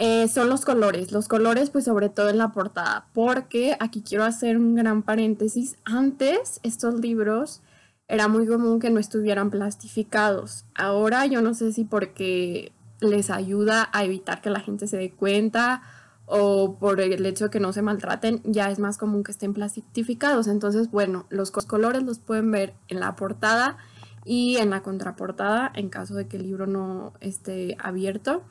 Eh, 0.00 0.28
son 0.28 0.48
los 0.48 0.64
colores, 0.64 1.10
los 1.10 1.26
colores 1.26 1.70
pues 1.70 1.84
sobre 1.84 2.08
todo 2.08 2.28
en 2.28 2.38
la 2.38 2.52
portada, 2.52 3.08
porque 3.14 3.76
aquí 3.80 4.00
quiero 4.02 4.22
hacer 4.22 4.56
un 4.56 4.76
gran 4.76 5.02
paréntesis. 5.02 5.76
Antes 5.84 6.60
estos 6.62 7.00
libros 7.00 7.62
era 8.06 8.28
muy 8.28 8.46
común 8.46 8.78
que 8.78 8.90
no 8.90 9.00
estuvieran 9.00 9.50
plastificados. 9.50 10.64
Ahora 10.76 11.26
yo 11.26 11.42
no 11.42 11.52
sé 11.52 11.72
si 11.72 11.82
porque 11.82 12.70
les 13.00 13.28
ayuda 13.28 13.88
a 13.92 14.04
evitar 14.04 14.40
que 14.40 14.50
la 14.50 14.60
gente 14.60 14.86
se 14.86 14.98
dé 14.98 15.10
cuenta 15.10 15.82
o 16.26 16.76
por 16.78 17.00
el 17.00 17.26
hecho 17.26 17.46
de 17.46 17.50
que 17.50 17.58
no 17.58 17.72
se 17.72 17.82
maltraten, 17.82 18.40
ya 18.44 18.70
es 18.70 18.78
más 18.78 18.98
común 18.98 19.24
que 19.24 19.32
estén 19.32 19.52
plastificados. 19.52 20.46
Entonces, 20.46 20.92
bueno, 20.92 21.26
los 21.28 21.50
colores 21.50 22.04
los 22.04 22.20
pueden 22.20 22.52
ver 22.52 22.74
en 22.86 23.00
la 23.00 23.16
portada 23.16 23.78
y 24.24 24.58
en 24.58 24.70
la 24.70 24.84
contraportada 24.84 25.72
en 25.74 25.88
caso 25.88 26.14
de 26.14 26.28
que 26.28 26.36
el 26.36 26.44
libro 26.44 26.68
no 26.68 27.14
esté 27.18 27.76
abierto. 27.80 28.44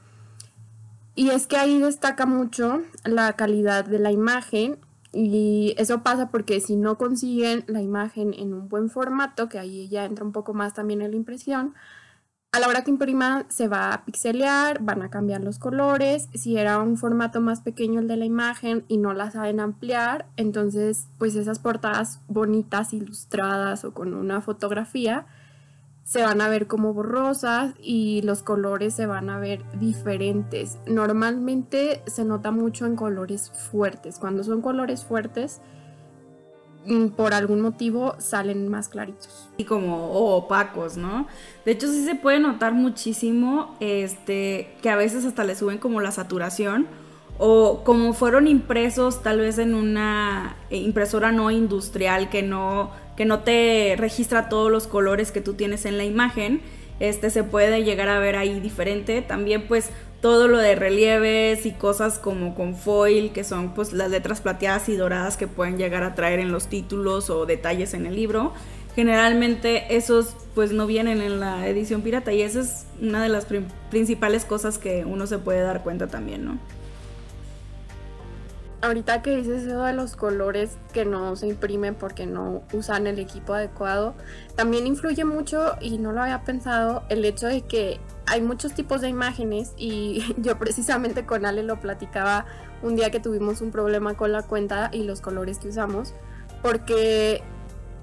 Y 1.17 1.31
es 1.31 1.47
que 1.47 1.57
ahí 1.57 1.79
destaca 1.79 2.27
mucho 2.27 2.83
la 3.03 3.33
calidad 3.33 3.83
de 3.85 3.97
la 3.97 4.11
imagen 4.11 4.77
y 5.11 5.73
eso 5.79 6.03
pasa 6.03 6.29
porque 6.29 6.61
si 6.61 6.75
no 6.75 6.99
consiguen 6.99 7.63
la 7.65 7.81
imagen 7.81 8.35
en 8.35 8.53
un 8.53 8.69
buen 8.69 8.91
formato, 8.91 9.49
que 9.49 9.57
ahí 9.57 9.87
ya 9.87 10.05
entra 10.05 10.23
un 10.23 10.31
poco 10.31 10.53
más 10.53 10.75
también 10.75 11.01
en 11.01 11.09
la 11.09 11.17
impresión, 11.17 11.73
a 12.51 12.59
la 12.59 12.67
hora 12.67 12.83
que 12.83 12.91
impriman 12.91 13.47
se 13.49 13.67
va 13.67 13.95
a 13.95 14.05
pixelear, 14.05 14.83
van 14.83 15.01
a 15.01 15.09
cambiar 15.09 15.41
los 15.41 15.57
colores. 15.57 16.29
Si 16.35 16.55
era 16.55 16.77
un 16.77 16.97
formato 16.97 17.41
más 17.41 17.61
pequeño 17.61 17.99
el 17.99 18.07
de 18.07 18.17
la 18.17 18.25
imagen 18.25 18.85
y 18.87 18.97
no 18.97 19.13
la 19.13 19.31
saben 19.31 19.59
ampliar, 19.59 20.27
entonces 20.37 21.07
pues 21.17 21.35
esas 21.35 21.57
portadas 21.57 22.21
bonitas, 22.27 22.93
ilustradas 22.93 23.85
o 23.85 23.91
con 23.91 24.13
una 24.13 24.41
fotografía, 24.41 25.25
se 26.07 26.23
van 26.23 26.39
a 26.39 26.47
ver 26.47 26.67
como 26.67 26.93
borrosas 26.93 27.73
y 27.81 28.21
los 28.23 28.41
colores 28.41 28.93
se 28.95 29.05
van 29.05 29.29
a 29.29 29.39
ver 29.39 29.61
diferentes. 29.77 30.77
Normalmente 30.87 32.01
se 32.07 32.23
nota 32.23 32.51
mucho 32.51 32.85
en 32.85 32.95
colores 32.95 33.51
fuertes. 33.51 34.17
Cuando 34.17 34.43
son 34.43 34.61
colores 34.61 35.03
fuertes, 35.03 35.59
Mm, 36.87 37.09
por 37.09 37.33
algún 37.33 37.59
motivo 37.59 38.15
salen 38.17 38.69
más 38.69 38.87
claritos. 38.87 39.49
Y 39.57 39.65
como 39.65 40.13
opacos, 40.37 40.95
¿no? 40.95 41.27
De 41.65 41.73
hecho 41.73 41.91
sí 41.91 42.05
se 42.05 42.15
puede 42.15 42.39
notar 42.39 42.73
muchísimo 42.73 43.75
este, 43.81 44.73
que 44.81 44.89
a 44.89 44.95
veces 44.95 45.25
hasta 45.25 45.43
le 45.43 45.55
suben 45.55 45.79
como 45.79 45.99
la 45.99 46.11
saturación 46.11 46.87
o 47.39 47.83
como 47.83 48.13
fueron 48.13 48.47
impresos 48.47 49.21
tal 49.21 49.39
vez 49.39 49.57
en 49.57 49.75
una 49.75 50.55
impresora 50.69 51.33
no 51.33 51.51
industrial 51.51 52.29
que 52.29 52.41
no, 52.41 52.91
que 53.17 53.25
no 53.25 53.39
te 53.39 53.95
registra 53.97 54.47
todos 54.47 54.71
los 54.71 54.87
colores 54.87 55.31
que 55.31 55.41
tú 55.41 55.55
tienes 55.55 55.85
en 55.85 55.97
la 55.97 56.05
imagen, 56.05 56.61
este 56.99 57.29
se 57.29 57.43
puede 57.43 57.83
llegar 57.83 58.09
a 58.09 58.19
ver 58.19 58.35
ahí 58.35 58.59
diferente. 58.59 59.21
También 59.21 59.67
pues 59.67 59.89
todo 60.21 60.47
lo 60.47 60.57
de 60.57 60.75
relieves 60.75 61.65
y 61.65 61.71
cosas 61.71 62.19
como 62.19 62.55
con 62.55 62.75
foil, 62.75 63.31
que 63.31 63.43
son 63.43 63.73
pues 63.73 63.93
las 63.93 64.09
letras 64.09 64.41
plateadas 64.41 64.89
y 64.89 64.95
doradas 64.95 65.37
que 65.37 65.47
pueden 65.47 65.77
llegar 65.77 66.03
a 66.03 66.15
traer 66.15 66.39
en 66.39 66.51
los 66.51 66.67
títulos 66.67 67.29
o 67.29 67.45
detalles 67.45 67.93
en 67.93 68.05
el 68.05 68.15
libro. 68.15 68.53
Generalmente 68.95 69.95
esos 69.95 70.35
pues 70.55 70.71
no 70.71 70.87
vienen 70.87 71.21
en 71.21 71.39
la 71.39 71.67
edición 71.67 72.01
pirata 72.01 72.33
y 72.33 72.41
esa 72.41 72.61
es 72.61 72.87
una 72.99 73.21
de 73.21 73.29
las 73.29 73.45
principales 73.91 74.43
cosas 74.43 74.79
que 74.79 75.05
uno 75.05 75.27
se 75.27 75.37
puede 75.37 75.61
dar 75.61 75.83
cuenta 75.83 76.07
también, 76.07 76.45
¿no? 76.45 76.57
Ahorita 78.87 79.21
que 79.21 79.35
dices 79.37 79.63
eso 79.63 79.83
de 79.83 79.93
los 79.93 80.15
colores 80.15 80.77
que 80.93 81.05
no 81.05 81.35
se 81.35 81.47
imprimen 81.47 81.95
porque 81.95 82.25
no 82.25 82.63
usan 82.73 83.07
el 83.07 83.19
equipo 83.19 83.53
adecuado, 83.53 84.15
también 84.55 84.87
influye 84.87 85.25
mucho 85.25 85.75
y 85.81 85.97
no 85.97 86.11
lo 86.11 86.21
había 86.21 86.43
pensado 86.43 87.03
el 87.09 87.23
hecho 87.25 87.47
de 87.47 87.61
que 87.61 87.99
hay 88.25 88.41
muchos 88.41 88.73
tipos 88.73 89.01
de 89.01 89.09
imágenes 89.09 89.73
y 89.77 90.23
yo 90.37 90.57
precisamente 90.57 91.25
con 91.25 91.45
Ale 91.45 91.63
lo 91.63 91.79
platicaba 91.79 92.45
un 92.81 92.95
día 92.95 93.09
que 93.11 93.19
tuvimos 93.19 93.61
un 93.61 93.71
problema 93.71 94.15
con 94.15 94.31
la 94.31 94.43
cuenta 94.43 94.89
y 94.91 95.03
los 95.03 95.21
colores 95.21 95.59
que 95.59 95.69
usamos, 95.69 96.13
porque 96.61 97.43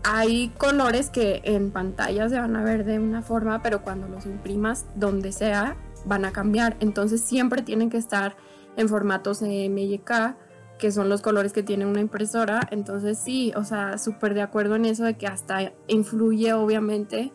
hay 0.02 0.48
colores 0.58 1.10
que 1.10 1.40
en 1.44 1.70
pantalla 1.70 2.28
se 2.28 2.38
van 2.38 2.56
a 2.56 2.62
ver 2.62 2.84
de 2.84 2.98
una 2.98 3.22
forma, 3.22 3.62
pero 3.62 3.82
cuando 3.82 4.08
los 4.08 4.26
imprimas 4.26 4.86
donde 4.94 5.32
sea 5.32 5.76
van 6.04 6.24
a 6.24 6.32
cambiar, 6.32 6.76
entonces 6.80 7.22
siempre 7.22 7.62
tienen 7.62 7.88
que 7.88 7.96
estar 7.96 8.36
en 8.76 8.88
formatos 8.88 9.40
MYK 9.40 10.36
que 10.78 10.90
son 10.90 11.08
los 11.08 11.22
colores 11.22 11.52
que 11.52 11.62
tiene 11.62 11.86
una 11.86 12.00
impresora. 12.00 12.60
Entonces 12.70 13.18
sí, 13.18 13.52
o 13.56 13.64
sea, 13.64 13.98
súper 13.98 14.34
de 14.34 14.42
acuerdo 14.42 14.76
en 14.76 14.84
eso 14.84 15.04
de 15.04 15.16
que 15.16 15.26
hasta 15.26 15.72
influye 15.86 16.52
obviamente 16.52 17.32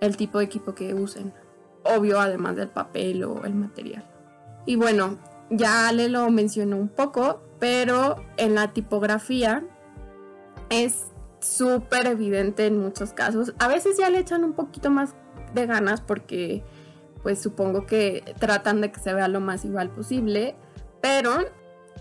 el 0.00 0.16
tipo 0.16 0.38
de 0.38 0.44
equipo 0.44 0.74
que 0.74 0.94
usen. 0.94 1.32
Obvio, 1.82 2.20
además 2.20 2.56
del 2.56 2.68
papel 2.68 3.24
o 3.24 3.44
el 3.44 3.54
material. 3.54 4.04
Y 4.66 4.76
bueno, 4.76 5.18
ya 5.50 5.92
le 5.92 6.08
lo 6.08 6.30
mencionó 6.30 6.76
un 6.76 6.88
poco, 6.88 7.42
pero 7.58 8.16
en 8.36 8.54
la 8.54 8.72
tipografía 8.72 9.64
es 10.70 11.06
súper 11.40 12.06
evidente 12.06 12.66
en 12.66 12.78
muchos 12.78 13.12
casos. 13.12 13.54
A 13.58 13.68
veces 13.68 13.98
ya 13.98 14.08
le 14.10 14.18
echan 14.18 14.44
un 14.44 14.54
poquito 14.54 14.90
más 14.90 15.14
de 15.54 15.66
ganas 15.66 16.00
porque 16.00 16.62
pues 17.22 17.40
supongo 17.40 17.86
que 17.86 18.34
tratan 18.38 18.80
de 18.80 18.92
que 18.92 19.00
se 19.00 19.14
vea 19.14 19.28
lo 19.28 19.40
más 19.40 19.64
igual 19.64 19.90
posible, 19.90 20.56
pero 21.00 21.46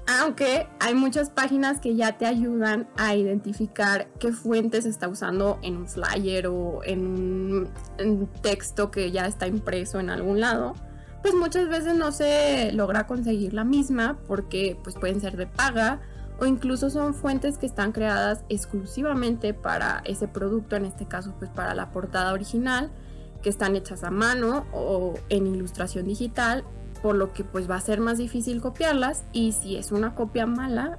aunque 0.06 0.68
hay 0.80 0.96
muchas 0.96 1.30
páginas 1.30 1.80
que 1.80 1.96
ya 1.96 2.18
te 2.18 2.26
ayudan 2.26 2.88
a 2.98 3.16
identificar 3.16 4.08
qué 4.20 4.34
fuentes 4.34 4.86
está 4.86 5.08
usando 5.08 5.60
en 5.62 5.78
un 5.78 5.88
flyer 5.88 6.48
o 6.48 6.82
en 6.84 7.70
un, 8.00 8.30
texto 8.42 8.92
que 8.92 9.12
ya 9.12 9.26
está 9.26 9.48
impreso 9.48 10.00
en 10.00 10.10
algún 10.10 10.42
lado, 10.42 10.74
pues 11.22 11.34
muchas 11.34 11.70
veces 11.70 11.96
no 11.96 12.12
se 12.12 12.74
logra 12.74 13.08
conseguir 13.08 13.54
la 13.54 13.64
misma 13.64 14.18
porque 14.28 14.78
pues 14.84 14.96
pueden 14.96 15.22
ser 15.22 15.38
de 15.38 15.48
paga 15.48 16.02
o 16.40 16.46
incluso 16.46 16.90
son 16.90 17.14
fuentes 17.14 17.58
que 17.58 17.66
están 17.66 17.94
creadas 17.94 18.44
exclusivamente 18.50 19.54
para 19.54 20.02
ese 20.04 20.28
producto, 20.28 20.76
en 20.76 20.86
este 20.86 21.06
caso 21.06 21.34
pues 21.40 21.50
para 21.50 21.74
la 21.76 21.92
portada 21.92 22.34
original, 22.34 22.92
que 23.42 23.50
están 23.50 23.76
hechas 23.78 24.04
a 24.04 24.12
mano 24.12 24.66
o 24.74 25.14
en 25.30 25.48
ilustración 25.48 26.06
digital 26.06 26.66
por 27.04 27.16
lo 27.16 27.34
que 27.34 27.44
pues 27.44 27.70
va 27.70 27.76
a 27.76 27.82
ser 27.82 28.00
más 28.00 28.18
difícil 28.18 28.62
copiarlas 28.62 29.26
y 29.34 29.52
si 29.52 29.76
es 29.76 29.92
una 29.92 30.16
copia 30.16 30.48
mala, 30.48 30.98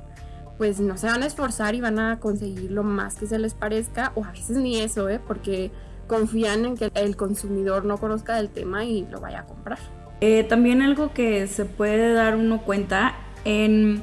pues 0.58 0.78
no 0.78 0.96
se 0.98 1.06
van 1.06 1.22
a 1.22 1.26
esforzar 1.26 1.74
y 1.74 1.80
van 1.80 1.98
a 1.98 2.20
conseguir 2.20 2.70
lo 2.70 2.84
más 2.84 3.16
que 3.16 3.26
se 3.26 3.38
les 3.38 3.54
parezca 3.54 4.12
o 4.14 4.22
a 4.22 4.30
veces 4.30 4.58
ni 4.58 4.78
eso, 4.78 5.08
¿eh? 5.08 5.18
porque 5.26 5.72
confían 6.06 6.66
en 6.66 6.76
que 6.76 6.92
el 6.94 7.16
consumidor 7.16 7.86
no 7.86 7.96
conozca 7.96 8.36
del 8.36 8.50
tema 8.50 8.84
y 8.84 9.06
lo 9.10 9.20
vaya 9.20 9.40
a 9.40 9.46
comprar. 9.46 9.78
Eh, 10.20 10.44
también 10.44 10.82
algo 10.82 11.12
que 11.12 11.46
se 11.46 11.64
puede 11.64 12.12
dar 12.12 12.36
uno 12.36 12.62
cuenta 12.62 13.14
en 13.46 14.02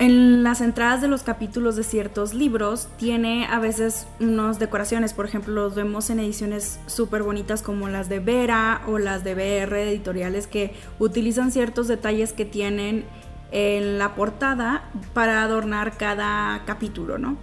en 0.00 0.42
las 0.42 0.62
entradas 0.62 1.02
de 1.02 1.08
los 1.08 1.22
capítulos 1.22 1.76
de 1.76 1.84
ciertos 1.84 2.32
libros 2.32 2.88
tiene 2.96 3.44
a 3.44 3.58
veces 3.58 4.06
unas 4.18 4.58
decoraciones, 4.58 5.12
por 5.12 5.26
ejemplo, 5.26 5.52
los 5.52 5.74
vemos 5.74 6.08
en 6.08 6.20
ediciones 6.20 6.80
súper 6.86 7.22
bonitas 7.22 7.60
como 7.60 7.86
las 7.86 8.08
de 8.08 8.18
Vera 8.18 8.80
o 8.88 8.98
las 8.98 9.24
de 9.24 9.34
BR 9.34 9.76
editoriales 9.76 10.46
que 10.46 10.72
utilizan 10.98 11.52
ciertos 11.52 11.86
detalles 11.86 12.32
que 12.32 12.46
tienen 12.46 13.04
en 13.52 13.98
la 13.98 14.14
portada 14.14 14.84
para 15.12 15.42
adornar 15.42 15.98
cada 15.98 16.64
capítulo, 16.64 17.18
¿no? 17.18 17.36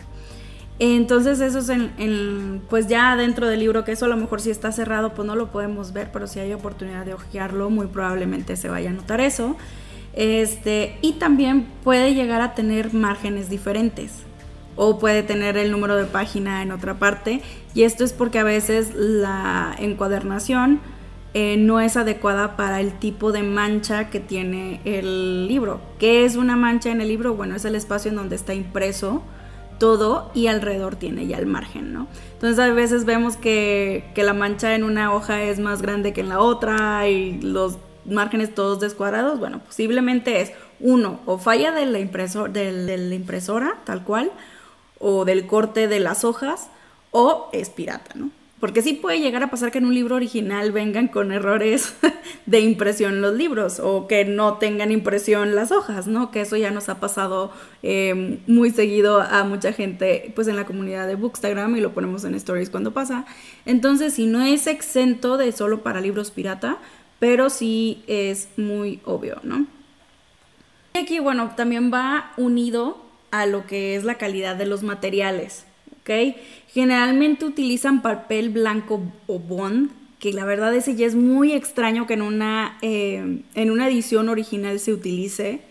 Entonces 0.79 1.39
eso 1.41 1.59
es 1.59 1.69
en, 1.69 2.63
pues 2.71 2.87
ya 2.87 3.15
dentro 3.15 3.47
del 3.47 3.59
libro, 3.59 3.83
que 3.83 3.91
eso 3.91 4.05
a 4.05 4.07
lo 4.07 4.17
mejor 4.17 4.41
si 4.41 4.49
está 4.49 4.71
cerrado 4.71 5.13
pues 5.13 5.27
no 5.27 5.35
lo 5.35 5.51
podemos 5.51 5.93
ver, 5.93 6.09
pero 6.11 6.25
si 6.25 6.39
hay 6.39 6.53
oportunidad 6.53 7.05
de 7.05 7.13
hojearlo 7.13 7.69
muy 7.69 7.85
probablemente 7.85 8.55
se 8.55 8.67
vaya 8.67 8.89
a 8.89 8.93
notar 8.93 9.21
eso. 9.21 9.55
Este, 10.13 10.97
y 11.01 11.13
también 11.13 11.67
puede 11.83 12.15
llegar 12.15 12.41
a 12.41 12.55
tener 12.55 12.93
márgenes 12.93 13.49
diferentes 13.49 14.23
o 14.75 14.99
puede 14.99 15.23
tener 15.23 15.57
el 15.57 15.71
número 15.71 15.95
de 15.95 16.05
página 16.05 16.61
en 16.61 16.71
otra 16.71 16.95
parte 16.99 17.41
y 17.73 17.83
esto 17.83 18.03
es 18.03 18.13
porque 18.13 18.39
a 18.39 18.43
veces 18.43 18.93
la 18.95 19.75
encuadernación 19.77 20.79
eh, 21.33 21.57
no 21.57 21.79
es 21.79 21.97
adecuada 21.97 22.55
para 22.55 22.79
el 22.79 22.93
tipo 22.93 23.31
de 23.31 23.43
mancha 23.43 24.09
que 24.09 24.19
tiene 24.19 24.81
el 24.85 25.47
libro. 25.47 25.81
¿Qué 25.99 26.25
es 26.25 26.35
una 26.35 26.55
mancha 26.55 26.89
en 26.89 27.01
el 27.01 27.09
libro? 27.09 27.35
Bueno, 27.35 27.55
es 27.55 27.65
el 27.65 27.75
espacio 27.75 28.09
en 28.09 28.15
donde 28.15 28.35
está 28.35 28.53
impreso 28.53 29.21
todo 29.77 30.31
y 30.33 30.47
alrededor 30.47 30.95
tiene 30.95 31.27
ya 31.27 31.37
el 31.37 31.45
margen, 31.45 31.93
¿no? 31.93 32.07
Entonces 32.33 32.57
a 32.57 32.71
veces 32.73 33.05
vemos 33.05 33.37
que, 33.37 34.05
que 34.15 34.23
la 34.23 34.33
mancha 34.33 34.73
en 34.73 34.83
una 34.83 35.13
hoja 35.13 35.43
es 35.43 35.59
más 35.59 35.81
grande 35.81 36.13
que 36.13 36.21
en 36.21 36.29
la 36.29 36.39
otra 36.39 37.07
y 37.07 37.39
los 37.41 37.77
márgenes 38.07 38.55
todos 38.55 38.79
descuadrados, 38.79 39.39
bueno, 39.39 39.59
posiblemente 39.59 40.41
es 40.41 40.51
uno, 40.79 41.19
o 41.25 41.37
falla 41.37 41.71
de 41.71 41.85
la, 41.85 41.99
de 41.99 42.97
la 42.97 43.15
impresora, 43.15 43.75
tal 43.85 44.03
cual, 44.03 44.31
o 44.99 45.25
del 45.25 45.47
corte 45.47 45.87
de 45.87 45.99
las 45.99 46.23
hojas, 46.23 46.69
o 47.11 47.49
es 47.53 47.69
pirata, 47.69 48.11
¿no? 48.15 48.31
Porque 48.59 48.81
sí 48.81 48.93
puede 48.93 49.19
llegar 49.19 49.43
a 49.43 49.51
pasar 49.51 49.71
que 49.71 49.77
en 49.77 49.85
un 49.85 49.93
libro 49.93 50.15
original 50.15 50.71
vengan 50.71 51.09
con 51.09 51.31
errores 51.31 51.93
de 52.47 52.59
impresión 52.59 53.21
los 53.21 53.35
libros 53.35 53.79
o 53.79 54.07
que 54.07 54.25
no 54.25 54.55
tengan 54.55 54.91
impresión 54.91 55.53
las 55.53 55.71
hojas, 55.71 56.07
¿no? 56.07 56.31
Que 56.31 56.41
eso 56.41 56.57
ya 56.57 56.71
nos 56.71 56.89
ha 56.89 56.99
pasado 56.99 57.51
eh, 57.83 58.39
muy 58.47 58.71
seguido 58.71 59.21
a 59.21 59.43
mucha 59.43 59.73
gente 59.73 60.31
pues 60.33 60.47
en 60.47 60.55
la 60.55 60.65
comunidad 60.65 61.07
de 61.07 61.13
Bookstagram 61.13 61.75
y 61.75 61.81
lo 61.81 61.93
ponemos 61.93 62.23
en 62.23 62.33
stories 62.33 62.71
cuando 62.71 62.93
pasa. 62.93 63.25
Entonces, 63.67 64.15
si 64.15 64.25
no 64.25 64.43
es 64.43 64.65
exento 64.65 65.37
de 65.37 65.51
solo 65.51 65.83
para 65.83 66.01
libros 66.01 66.31
pirata, 66.31 66.79
pero 67.19 67.49
sí 67.49 68.03
es 68.07 68.49
muy 68.57 68.99
obvio, 69.05 69.39
¿no? 69.43 69.65
Aquí, 70.93 71.19
bueno, 71.19 71.51
también 71.55 71.91
va 71.93 72.31
unido 72.37 73.03
a 73.31 73.45
lo 73.45 73.65
que 73.67 73.95
es 73.95 74.03
la 74.03 74.15
calidad 74.15 74.55
de 74.55 74.65
los 74.65 74.83
materiales, 74.83 75.65
¿ok? 76.01 76.35
Generalmente 76.69 77.45
utilizan 77.45 78.01
papel 78.01 78.49
blanco 78.49 79.01
o 79.27 79.39
bond, 79.39 79.91
que 80.19 80.33
la 80.33 80.45
verdad 80.45 80.73
ese 80.75 80.95
ya 80.95 81.05
es 81.05 81.15
muy 81.15 81.53
extraño 81.53 82.07
que 82.07 82.15
en 82.15 82.23
una, 82.23 82.77
eh, 82.81 83.43
en 83.53 83.71
una 83.71 83.87
edición 83.87 84.29
original 84.29 84.79
se 84.79 84.93
utilice. 84.93 85.61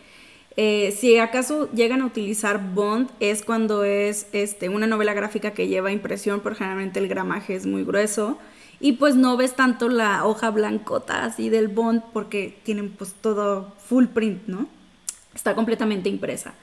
Eh, 0.56 0.94
si 0.96 1.18
acaso 1.18 1.70
llegan 1.72 2.00
a 2.00 2.06
utilizar 2.06 2.72
Bond 2.72 3.10
es 3.20 3.42
cuando 3.42 3.84
es 3.84 4.26
este, 4.32 4.70
una 4.70 4.86
novela 4.86 5.12
gráfica 5.12 5.50
que 5.50 5.68
lleva 5.68 5.92
impresión, 5.92 6.40
porque 6.40 6.58
generalmente 6.58 6.98
el 6.98 7.08
gramaje 7.08 7.56
es 7.56 7.66
muy 7.66 7.84
grueso 7.84 8.38
y 8.80 8.92
pues 8.92 9.16
no 9.16 9.37
ves 9.37 9.54
tanto 9.54 9.88
la 9.88 10.25
hoja 10.26 10.50
blancota 10.50 11.25
así 11.25 11.49
del 11.49 11.68
Bond 11.68 12.02
porque 12.12 12.59
tienen 12.62 12.90
pues 12.90 13.14
todo 13.21 13.75
full 13.78 14.06
print, 14.06 14.47
¿no? 14.47 14.68
Está 15.35 15.54
completamente 15.54 16.09
impresa. 16.09 16.54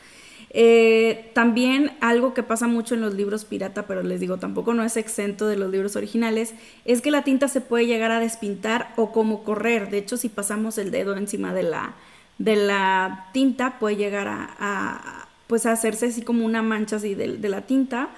Eh, 0.55 1.31
también 1.33 1.97
algo 1.99 2.35
que 2.35 2.43
pasa 2.43 2.67
mucho 2.67 2.93
en 2.93 3.01
los 3.01 3.15
libros 3.15 3.43
pirata, 3.43 3.87
pero 3.87 4.03
les 4.03 4.19
digo, 4.19 4.37
tampoco 4.37 4.75
no 4.75 4.83
es 4.83 4.97
exento 4.97 5.47
de 5.47 5.57
los 5.57 5.71
libros 5.71 5.95
originales, 5.95 6.53
es 6.85 7.01
que 7.01 7.09
la 7.09 7.23
tinta 7.23 7.47
se 7.47 7.59
puede 7.59 7.87
llegar 7.87 8.11
a 8.11 8.19
despintar 8.19 8.93
o 8.95 9.11
como 9.11 9.43
correr. 9.43 9.89
De 9.89 9.97
hecho, 9.97 10.15
si 10.15 10.29
pasamos 10.29 10.77
el 10.77 10.91
dedo 10.91 11.17
encima 11.17 11.55
de 11.55 11.63
la, 11.63 11.95
de 12.37 12.55
la 12.55 13.29
tinta 13.33 13.79
puede 13.79 13.95
llegar 13.95 14.27
a, 14.27 15.27
pues 15.47 15.65
hacerse 15.65 16.07
así 16.07 16.21
como 16.21 16.45
una 16.45 16.61
mancha 16.61 16.97
así 16.97 17.15
de, 17.15 17.49
la 17.49 17.61
tinta. 17.61 18.09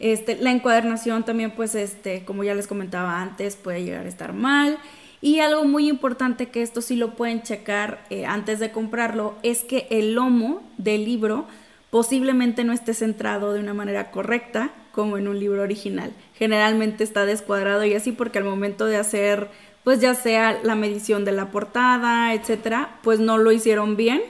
Este, 0.00 0.36
la 0.36 0.50
encuadernación 0.50 1.24
también, 1.24 1.52
pues, 1.52 1.76
este, 1.76 2.24
como 2.24 2.42
ya 2.42 2.54
les 2.54 2.66
comentaba 2.66 3.20
antes, 3.20 3.54
puede 3.54 3.84
llegar 3.84 4.06
a 4.06 4.08
estar 4.08 4.32
mal. 4.32 4.78
Y 5.20 5.38
algo 5.38 5.64
muy 5.64 5.88
importante 5.88 6.48
que 6.48 6.62
esto 6.62 6.80
sí 6.80 6.96
lo 6.96 7.14
pueden 7.14 7.42
checar 7.42 8.04
eh, 8.10 8.26
antes 8.26 8.58
de 8.58 8.72
comprarlo 8.72 9.36
es 9.42 9.62
que 9.62 9.86
el 9.90 10.14
lomo 10.14 10.62
del 10.78 11.04
libro 11.04 11.46
posiblemente 11.90 12.64
no 12.64 12.72
esté 12.72 12.94
centrado 12.94 13.52
de 13.52 13.60
una 13.60 13.74
manera 13.74 14.10
correcta 14.10 14.72
como 14.92 15.18
en 15.18 15.28
un 15.28 15.38
libro 15.38 15.62
original. 15.62 16.12
Generalmente 16.34 17.04
está 17.04 17.26
descuadrado 17.26 17.84
y 17.84 17.94
así 17.94 18.12
porque 18.12 18.38
al 18.38 18.44
momento 18.44 18.86
de 18.86 18.96
hacer 18.96 19.50
pues 19.84 20.00
ya 20.00 20.14
sea 20.14 20.60
la 20.62 20.74
medición 20.74 21.24
de 21.24 21.32
la 21.32 21.50
portada, 21.50 22.34
etcétera, 22.34 22.98
pues 23.02 23.18
no 23.18 23.38
lo 23.38 23.50
hicieron 23.52 23.96
bien, 23.96 24.22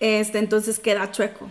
este, 0.00 0.38
entonces 0.38 0.78
queda 0.78 1.10
chueco. 1.10 1.50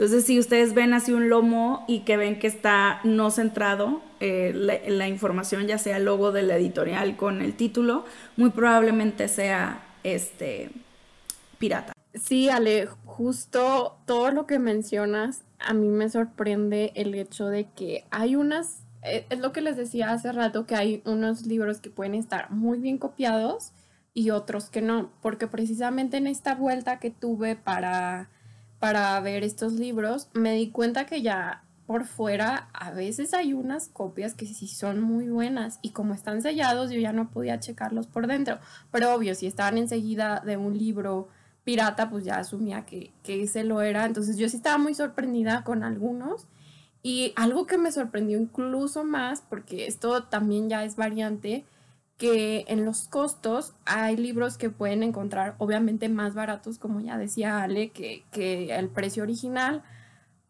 Entonces, 0.00 0.24
si 0.24 0.38
ustedes 0.38 0.72
ven 0.72 0.94
así 0.94 1.12
un 1.12 1.28
lomo 1.28 1.84
y 1.86 2.00
que 2.04 2.16
ven 2.16 2.38
que 2.38 2.46
está 2.46 3.00
no 3.04 3.30
centrado 3.30 4.00
eh, 4.18 4.50
la, 4.54 5.08
información, 5.08 5.66
ya 5.66 5.76
sea 5.76 5.98
el 5.98 6.06
logo 6.06 6.32
de 6.32 6.42
la 6.42 6.56
editorial 6.56 7.18
con 7.18 7.42
el 7.42 7.54
título, 7.54 8.06
muy 8.38 8.48
probablemente 8.48 9.28
sea 9.28 9.82
este 10.02 10.70
pirata. 11.58 11.92
Sí, 12.14 12.48
Ale, 12.48 12.88
justo 13.04 13.98
todo 14.06 14.30
lo 14.30 14.46
que 14.46 14.58
mencionas, 14.58 15.42
a 15.58 15.74
mí 15.74 15.88
me 15.88 16.08
sorprende 16.08 16.92
el 16.94 17.14
hecho 17.14 17.48
de 17.48 17.68
que 17.68 18.06
hay 18.10 18.36
unas 18.36 18.84
eh, 19.02 19.26
es 19.28 19.38
lo 19.38 19.52
que 19.52 19.60
les 19.60 19.76
decía 19.76 20.12
hace 20.12 20.32
rato, 20.32 20.64
que 20.64 20.76
hay 20.76 21.02
unos 21.04 21.44
libros 21.44 21.82
que 21.82 21.90
pueden 21.90 22.14
estar 22.14 22.50
muy 22.50 22.78
bien 22.78 22.96
copiados 22.96 23.72
y 24.14 24.30
otros 24.30 24.70
que 24.70 24.80
no, 24.80 25.10
porque 25.20 25.46
precisamente 25.46 26.16
en 26.16 26.26
esta 26.26 26.54
vuelta 26.54 27.00
que 27.00 27.10
tuve 27.10 27.54
para, 27.54 28.30
para 28.80 29.20
ver 29.20 29.44
estos 29.44 29.74
libros, 29.74 30.28
me 30.32 30.54
di 30.54 30.70
cuenta 30.70 31.06
que 31.06 31.22
ya 31.22 31.62
por 31.86 32.06
fuera 32.06 32.68
a 32.72 32.90
veces 32.90 33.34
hay 33.34 33.52
unas 33.52 33.88
copias 33.88 34.34
que 34.34 34.46
sí 34.46 34.66
son 34.66 35.00
muy 35.00 35.28
buenas 35.28 35.78
y 35.82 35.90
como 35.90 36.14
están 36.14 36.40
sellados 36.40 36.90
yo 36.90 36.98
ya 36.98 37.12
no 37.12 37.30
podía 37.30 37.60
checarlos 37.60 38.06
por 38.06 38.26
dentro, 38.26 38.58
pero 38.90 39.14
obvio, 39.14 39.34
si 39.34 39.46
estaban 39.46 39.76
enseguida 39.76 40.42
de 40.44 40.56
un 40.56 40.76
libro 40.76 41.28
pirata, 41.64 42.08
pues 42.08 42.24
ya 42.24 42.38
asumía 42.38 42.86
que, 42.86 43.12
que 43.22 43.42
ese 43.42 43.64
lo 43.64 43.82
era, 43.82 44.06
entonces 44.06 44.36
yo 44.38 44.48
sí 44.48 44.56
estaba 44.56 44.78
muy 44.78 44.94
sorprendida 44.94 45.62
con 45.62 45.84
algunos. 45.84 46.46
Y 47.02 47.32
algo 47.36 47.66
que 47.66 47.78
me 47.78 47.92
sorprendió 47.92 48.38
incluso 48.38 49.04
más, 49.04 49.40
porque 49.40 49.86
esto 49.86 50.24
también 50.24 50.68
ya 50.68 50.84
es 50.84 50.96
variante, 50.96 51.64
que 52.20 52.66
en 52.68 52.84
los 52.84 53.08
costos 53.08 53.72
hay 53.86 54.14
libros 54.14 54.58
que 54.58 54.68
pueden 54.68 55.02
encontrar 55.02 55.54
obviamente 55.56 56.10
más 56.10 56.34
baratos, 56.34 56.78
como 56.78 57.00
ya 57.00 57.16
decía 57.16 57.62
Ale, 57.62 57.92
que, 57.92 58.24
que 58.30 58.76
el 58.76 58.90
precio 58.90 59.22
original, 59.22 59.82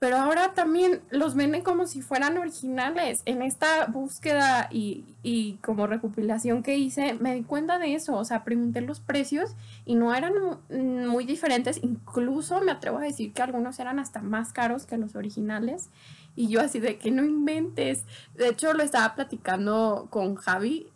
pero 0.00 0.16
ahora 0.16 0.52
también 0.54 1.02
los 1.10 1.36
venden 1.36 1.62
como 1.62 1.86
si 1.86 2.02
fueran 2.02 2.38
originales. 2.38 3.22
En 3.24 3.40
esta 3.40 3.86
búsqueda 3.86 4.66
y, 4.72 5.14
y, 5.22 5.58
como 5.62 5.86
recopilación 5.86 6.62
que 6.64 6.76
hice, 6.76 7.14
me 7.20 7.34
di 7.34 7.44
cuenta 7.44 7.78
de 7.78 7.94
eso. 7.94 8.16
O 8.16 8.24
sea, 8.24 8.42
pregunté 8.42 8.80
los 8.80 8.98
precios 8.98 9.54
y 9.84 9.94
no 9.94 10.12
eran 10.14 10.32
muy 10.70 11.24
diferentes. 11.24 11.78
Incluso 11.84 12.62
me 12.62 12.72
atrevo 12.72 12.98
a 12.98 13.02
decir 13.02 13.32
que 13.32 13.42
algunos 13.42 13.78
eran 13.78 13.98
hasta 13.98 14.22
más 14.22 14.54
caros 14.54 14.86
que 14.86 14.96
los 14.96 15.14
originales. 15.14 15.90
Y 16.34 16.48
yo 16.48 16.62
así 16.62 16.80
de 16.80 16.96
que 16.96 17.10
no 17.10 17.22
inventes. 17.22 18.04
De 18.34 18.48
hecho, 18.48 18.72
lo 18.72 18.82
estaba 18.82 19.14
platicando 19.14 20.08
con 20.10 20.34
Javi. 20.34 20.88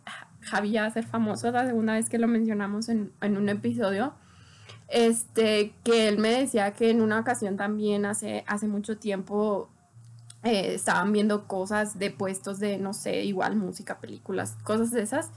Javi 0.45 0.77
ser 0.93 1.05
famoso, 1.05 1.51
la 1.51 1.65
segunda 1.65 1.93
vez 1.93 2.09
que 2.09 2.19
lo 2.19 2.27
mencionamos 2.27 2.89
en, 2.89 3.11
un 3.21 3.49
episodio. 3.49 4.13
Este, 4.87 5.73
que 5.83 6.07
él 6.07 6.19
me 6.19 6.29
decía 6.29 6.73
que 6.73 6.91
en 6.91 7.01
una 7.01 7.19
ocasión 7.19 7.57
también 7.57 8.05
hace, 8.05 8.43
hace 8.47 8.67
mucho 8.67 8.97
tiempo 8.97 9.69
eh, 10.43 10.75
estaban 10.75 11.11
viendo 11.11 11.47
cosas 11.47 11.97
de 11.97 12.11
puestos 12.11 12.59
de, 12.59 12.77
no 12.77 12.93
sé, 12.93 13.23
igual 13.23 13.55
música, 13.55 13.99
películas, 13.99 14.55
cosas 14.63 14.91
de 14.91 15.01
esas. 15.01 15.31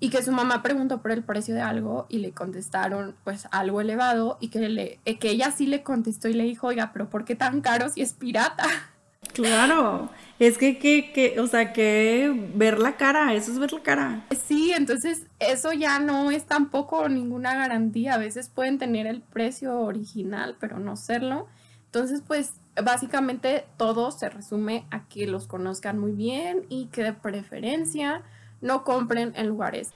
Y 0.00 0.10
que 0.10 0.22
su 0.22 0.32
mamá 0.32 0.62
preguntó 0.62 1.00
por 1.02 1.10
el 1.10 1.22
precio 1.22 1.54
de 1.54 1.60
algo 1.60 2.06
y 2.08 2.18
le 2.18 2.32
contestaron 2.32 3.14
pues 3.24 3.48
algo 3.50 3.80
elevado 3.80 4.36
y 4.40 4.48
que, 4.48 4.68
le, 4.68 5.00
que 5.18 5.30
ella 5.30 5.50
sí 5.50 5.66
le 5.66 5.82
contestó 5.82 6.28
y 6.28 6.34
le 6.34 6.44
dijo, 6.44 6.66
oiga, 6.66 6.90
pero 6.92 7.08
¿por 7.08 7.24
qué 7.24 7.34
tan 7.34 7.60
caro 7.60 7.88
si 7.88 8.00
es 8.02 8.12
pirata? 8.14 8.66
Claro, 9.32 10.08
es 10.38 10.58
que, 10.58 10.78
que, 10.78 11.12
que, 11.12 11.40
o 11.40 11.46
sea, 11.46 11.72
que 11.72 12.50
ver 12.54 12.78
la 12.78 12.96
cara, 12.96 13.34
eso 13.34 13.52
es 13.52 13.58
ver 13.58 13.72
la 13.72 13.82
cara. 13.82 14.26
Sí, 14.46 14.72
entonces 14.74 15.26
eso 15.38 15.72
ya 15.72 15.98
no 15.98 16.30
es 16.30 16.44
tampoco 16.46 17.08
ninguna 17.08 17.54
garantía. 17.54 18.14
A 18.14 18.18
veces 18.18 18.48
pueden 18.48 18.78
tener 18.78 19.06
el 19.06 19.20
precio 19.20 19.78
original, 19.80 20.56
pero 20.60 20.78
no 20.78 20.96
serlo. 20.96 21.46
Entonces, 21.86 22.22
pues 22.26 22.54
básicamente 22.82 23.64
todo 23.76 24.10
se 24.10 24.28
resume 24.28 24.84
a 24.90 25.06
que 25.08 25.26
los 25.26 25.46
conozcan 25.46 25.98
muy 25.98 26.12
bien 26.12 26.66
y 26.68 26.86
que 26.86 27.02
de 27.02 27.12
preferencia 27.12 28.22
no 28.60 28.84
compren 28.84 29.32
en 29.36 29.48
lugares. 29.48 29.90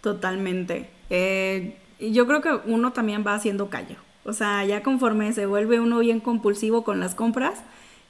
Totalmente. 0.00 0.90
Eh, 1.10 1.78
yo 1.98 2.26
creo 2.26 2.40
que 2.40 2.52
uno 2.70 2.92
también 2.92 3.24
va 3.26 3.34
haciendo 3.34 3.70
callo. 3.70 3.96
O 4.24 4.32
sea, 4.32 4.64
ya 4.64 4.82
conforme 4.82 5.32
se 5.32 5.46
vuelve 5.46 5.80
uno 5.80 6.00
bien 6.00 6.20
compulsivo 6.20 6.84
con 6.84 7.00
las 7.00 7.14
compras, 7.14 7.62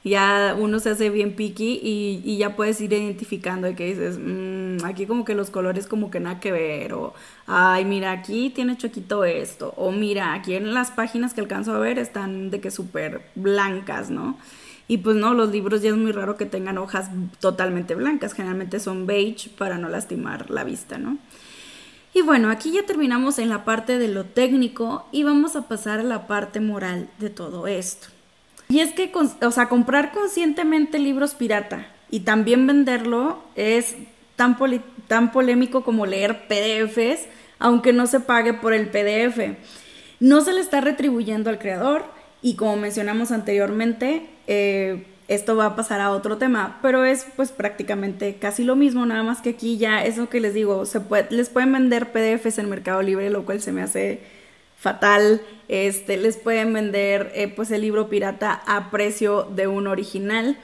ya 0.05 0.57
uno 0.59 0.79
se 0.79 0.91
hace 0.91 1.11
bien 1.11 1.35
picky 1.35 1.81
y, 1.83 2.37
ya 2.39 2.57
puedes 2.57 2.81
ir 2.81 2.93
identificando 2.93 3.69
y 3.69 3.75
que 3.75 3.87
dices, 3.87 4.19
mm, 4.19 4.85
aquí 4.85 5.07
como 5.07 5.25
que 5.25 5.35
los 5.35 5.51
colores 5.51 5.87
como 5.87 6.11
que 6.11 6.21
nada 6.21 6.41
que 6.41 6.53
ver, 6.53 6.93
o 6.95 7.15
ay, 7.47 7.85
mira, 7.85 8.13
aquí 8.13 8.51
tiene 8.51 8.77
choquito 8.77 9.25
esto, 9.25 9.75
o 9.77 9.91
mira, 9.91 10.35
aquí 10.35 10.55
en 10.55 10.73
las 10.75 10.91
páginas 10.91 11.35
que 11.35 11.41
alcanzo 11.41 11.75
a 11.75 11.79
ver 11.79 11.99
están 11.99 12.51
de 12.51 12.61
que 12.61 12.71
súper 12.71 13.23
blancas, 13.35 14.11
¿no? 14.11 14.39
Y 14.87 14.99
pues 14.99 15.17
no, 15.17 15.35
los 15.35 15.51
libros 15.51 15.83
ya 15.83 15.91
es 15.91 15.97
muy 15.97 16.13
raro 16.13 16.37
que 16.37 16.47
tengan 16.47 16.79
hojas 16.79 17.11
totalmente 17.41 17.95
blancas, 17.95 18.33
generalmente 18.33 18.81
son 18.81 19.07
beige 19.07 19.51
para 19.51 19.79
no 19.79 19.89
lastimar 19.89 20.51
la 20.51 20.65
vista, 20.65 20.97
¿no? 20.97 21.19
Y 22.15 22.23
bueno, 22.23 22.51
aquí 22.51 22.73
ya 22.73 22.87
terminamos 22.87 23.39
en 23.39 23.51
la 23.51 23.65
parte 23.65 23.99
de 23.99 24.09
lo 24.09 24.25
técnico 24.25 25.07
y 25.13 25.25
vamos 25.25 25.57
a 25.57 25.69
pasar 25.69 26.01
a 26.01 26.05
la 26.05 26.27
parte 26.27 26.61
moral 26.61 27.11
de 27.19 27.31
todo 27.31 27.67
esto. 27.67 28.09
Y 28.69 28.81
es 28.81 28.93
que, 28.93 29.11
o 29.15 29.51
sea, 29.51 29.69
comprar 29.69 30.13
conscientemente 30.13 30.99
libros 30.99 31.35
pirata 31.35 31.87
y 32.11 32.21
también 32.21 32.67
venderlo 32.67 33.43
es 33.57 33.97
tan, 34.37 34.57
tan 35.07 35.33
polémico 35.33 35.83
como 35.83 36.07
leer 36.07 36.47
PDFs, 36.49 37.27
aunque 37.59 37.93
no 37.93 38.07
se 38.07 38.21
pague 38.21 38.53
por 38.53 38.75
el 38.75 38.89
PDF. 38.89 39.57
No 40.21 40.41
se 40.43 40.53
le 40.53 40.61
está 40.61 40.81
retribuyendo 40.81 41.49
al 41.49 41.59
creador 41.59 42.05
y 42.43 42.57
como 42.57 42.77
mencionamos 42.77 43.33
anteriormente, 43.33 44.27
eh, 44.47 45.07
esto 45.29 45.57
va 45.57 45.67
a 45.67 45.77
pasar 45.77 46.01
a 46.01 46.11
otro 46.11 46.39
tema, 46.39 46.79
pero 46.83 47.05
es 47.05 47.27
pues 47.37 47.53
prácticamente 47.53 48.37
casi 48.37 48.65
lo 48.65 48.77
mismo, 48.77 49.05
nada 49.05 49.23
más 49.23 49.43
que 49.43 49.51
aquí 49.51 49.77
ya 49.77 50.05
es 50.05 50.17
lo 50.17 50.29
que 50.29 50.41
les 50.41 50.55
digo, 50.55 50.87
se 50.87 51.01
puede, 51.01 51.27
les 51.31 51.51
pueden 51.51 51.73
vender 51.73 52.13
PDFs 52.13 52.59
en 52.59 52.71
Mercado 52.71 53.03
Libre, 53.03 53.29
lo 53.29 53.45
cual 53.45 53.61
se 53.61 53.73
me 53.73 53.83
hace 53.83 54.21
fatal. 54.79 55.43
Este, 55.69 56.17
les 56.17 56.37
pueden 56.37 56.73
vender 56.73 57.31
eh, 57.35 57.49
pues 57.49 57.71
el 57.71 57.83
libro 57.83 58.09
pirata 58.09 58.63
a 58.67 58.91
precio 58.91 59.43
de 59.43 59.67
un 59.67 59.87
original. 59.87 60.57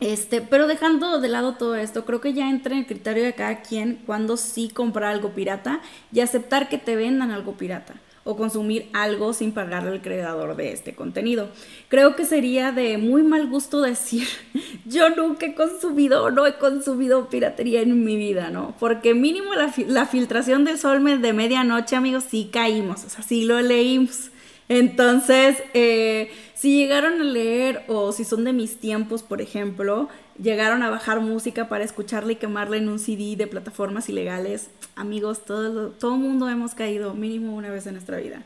Este, 0.00 0.40
pero 0.40 0.66
dejando 0.66 1.20
de 1.20 1.28
lado 1.28 1.54
todo 1.54 1.76
esto, 1.76 2.04
creo 2.04 2.20
que 2.20 2.32
ya 2.32 2.50
entra 2.50 2.72
en 2.72 2.80
el 2.80 2.86
criterio 2.86 3.24
de 3.24 3.34
cada 3.34 3.60
quien 3.62 4.02
cuando 4.06 4.36
sí 4.36 4.68
comprar 4.68 5.10
algo 5.10 5.30
pirata 5.30 5.80
y 6.12 6.20
aceptar 6.20 6.68
que 6.68 6.78
te 6.78 6.96
vendan 6.96 7.30
algo 7.30 7.52
pirata 7.52 7.94
o 8.24 8.36
consumir 8.36 8.88
algo 8.92 9.32
sin 9.34 9.52
pagarle 9.52 9.90
al 9.90 10.02
creador 10.02 10.56
de 10.56 10.72
este 10.72 10.94
contenido. 10.94 11.48
Creo 11.88 12.16
que 12.16 12.24
sería 12.24 12.72
de 12.72 12.98
muy 12.98 13.22
mal 13.22 13.48
gusto 13.48 13.82
decir, 13.82 14.26
yo 14.86 15.10
nunca 15.10 15.46
he 15.46 15.54
consumido, 15.54 16.30
no 16.30 16.46
he 16.46 16.54
consumido 16.54 17.28
piratería 17.28 17.82
en 17.82 18.04
mi 18.04 18.16
vida, 18.16 18.50
¿no? 18.50 18.74
Porque 18.80 19.14
mínimo 19.14 19.50
la, 19.54 20.06
filtración 20.06 20.64
del 20.64 20.78
sol 20.78 21.04
de 21.20 21.32
medianoche, 21.32 21.96
amigos, 21.96 22.24
sí 22.28 22.48
caímos, 22.52 23.04
o 23.04 23.08
sea, 23.10 23.22
sí 23.22 23.44
lo 23.44 23.60
leímos. 23.60 24.30
Entonces, 24.68 25.62
eh, 25.74 26.30
si 26.54 26.78
llegaron 26.78 27.20
a 27.20 27.24
leer 27.24 27.82
o 27.88 28.12
si 28.12 28.24
son 28.24 28.44
de 28.44 28.54
mis 28.54 28.78
tiempos, 28.78 29.22
por 29.22 29.42
ejemplo, 29.42 30.08
llegaron 30.40 30.82
a 30.82 30.88
bajar 30.88 31.20
música 31.20 31.68
para 31.68 31.84
escucharla 31.84 32.32
y 32.32 32.36
quemarla 32.36 32.78
en 32.78 32.88
un 32.88 32.98
CD 32.98 33.36
de 33.36 33.46
plataformas 33.46 34.08
ilegales, 34.08 34.70
amigos, 34.96 35.44
todo, 35.44 35.90
todo 35.90 36.16
mundo 36.16 36.48
hemos 36.48 36.74
caído 36.74 37.14
mínimo 37.14 37.54
una 37.54 37.70
vez 37.70 37.86
en 37.86 37.94
nuestra 37.94 38.18
vida. 38.18 38.42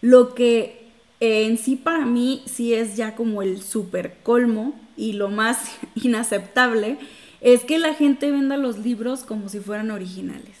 Lo 0.00 0.34
que 0.34 0.88
eh, 1.20 1.46
en 1.46 1.58
sí 1.58 1.76
para 1.76 2.06
mí 2.06 2.42
sí 2.46 2.74
es 2.74 2.96
ya 2.96 3.16
como 3.16 3.42
el 3.42 3.60
super 3.62 4.18
colmo 4.22 4.78
y 4.96 5.14
lo 5.14 5.28
más 5.28 5.76
inaceptable 5.94 6.98
es 7.40 7.64
que 7.64 7.78
la 7.78 7.94
gente 7.94 8.30
venda 8.30 8.56
los 8.56 8.78
libros 8.78 9.22
como 9.22 9.48
si 9.48 9.60
fueran 9.60 9.90
originales, 9.90 10.56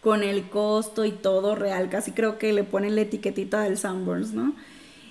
con 0.00 0.22
el 0.22 0.48
costo 0.48 1.04
y 1.04 1.12
todo 1.12 1.54
real, 1.54 1.88
casi 1.90 2.12
creo 2.12 2.38
que 2.38 2.52
le 2.52 2.64
ponen 2.64 2.96
la 2.96 3.02
etiquetita 3.02 3.60
del 3.60 3.78
Sanborns, 3.78 4.32
¿no? 4.32 4.54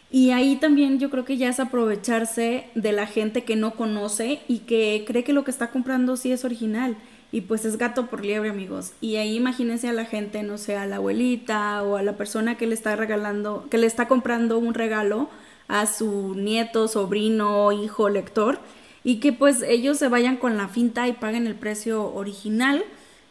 Y 0.09 0.31
ahí 0.31 0.55
también 0.55 0.99
yo 0.99 1.09
creo 1.09 1.25
que 1.25 1.37
ya 1.37 1.49
es 1.49 1.59
aprovecharse 1.59 2.65
de 2.75 2.91
la 2.93 3.07
gente 3.07 3.43
que 3.43 3.57
no 3.57 3.75
conoce 3.75 4.39
y 4.47 4.59
que 4.59 5.03
cree 5.05 5.25
que 5.25 5.33
lo 5.33 5.43
que 5.43 5.51
está 5.51 5.69
comprando 5.69 6.15
sí 6.15 6.31
es 6.31 6.45
original. 6.45 6.95
Y 7.31 7.41
pues 7.41 7.65
es 7.65 7.77
gato 7.77 8.07
por 8.07 8.23
liebre, 8.23 8.49
amigos. 8.49 8.93
Y 9.01 9.17
ahí 9.17 9.35
imagínense 9.35 9.89
a 9.89 9.93
la 9.93 10.05
gente, 10.05 10.43
no 10.43 10.57
sé, 10.57 10.77
a 10.77 10.85
la 10.85 10.97
abuelita 10.97 11.83
o 11.83 11.97
a 11.97 12.03
la 12.03 12.15
persona 12.15 12.57
que 12.57 12.67
le 12.67 12.73
está 12.73 12.95
regalando, 12.95 13.67
que 13.69 13.77
le 13.77 13.87
está 13.87 14.07
comprando 14.07 14.57
un 14.57 14.73
regalo 14.73 15.29
a 15.67 15.85
su 15.85 16.35
nieto, 16.35 16.87
sobrino, 16.87 17.71
hijo, 17.71 18.09
lector. 18.09 18.59
Y 19.03 19.19
que 19.19 19.33
pues 19.33 19.61
ellos 19.61 19.97
se 19.97 20.07
vayan 20.07 20.37
con 20.37 20.57
la 20.57 20.67
finta 20.67 21.07
y 21.07 21.13
paguen 21.13 21.47
el 21.47 21.55
precio 21.55 22.13
original. 22.13 22.83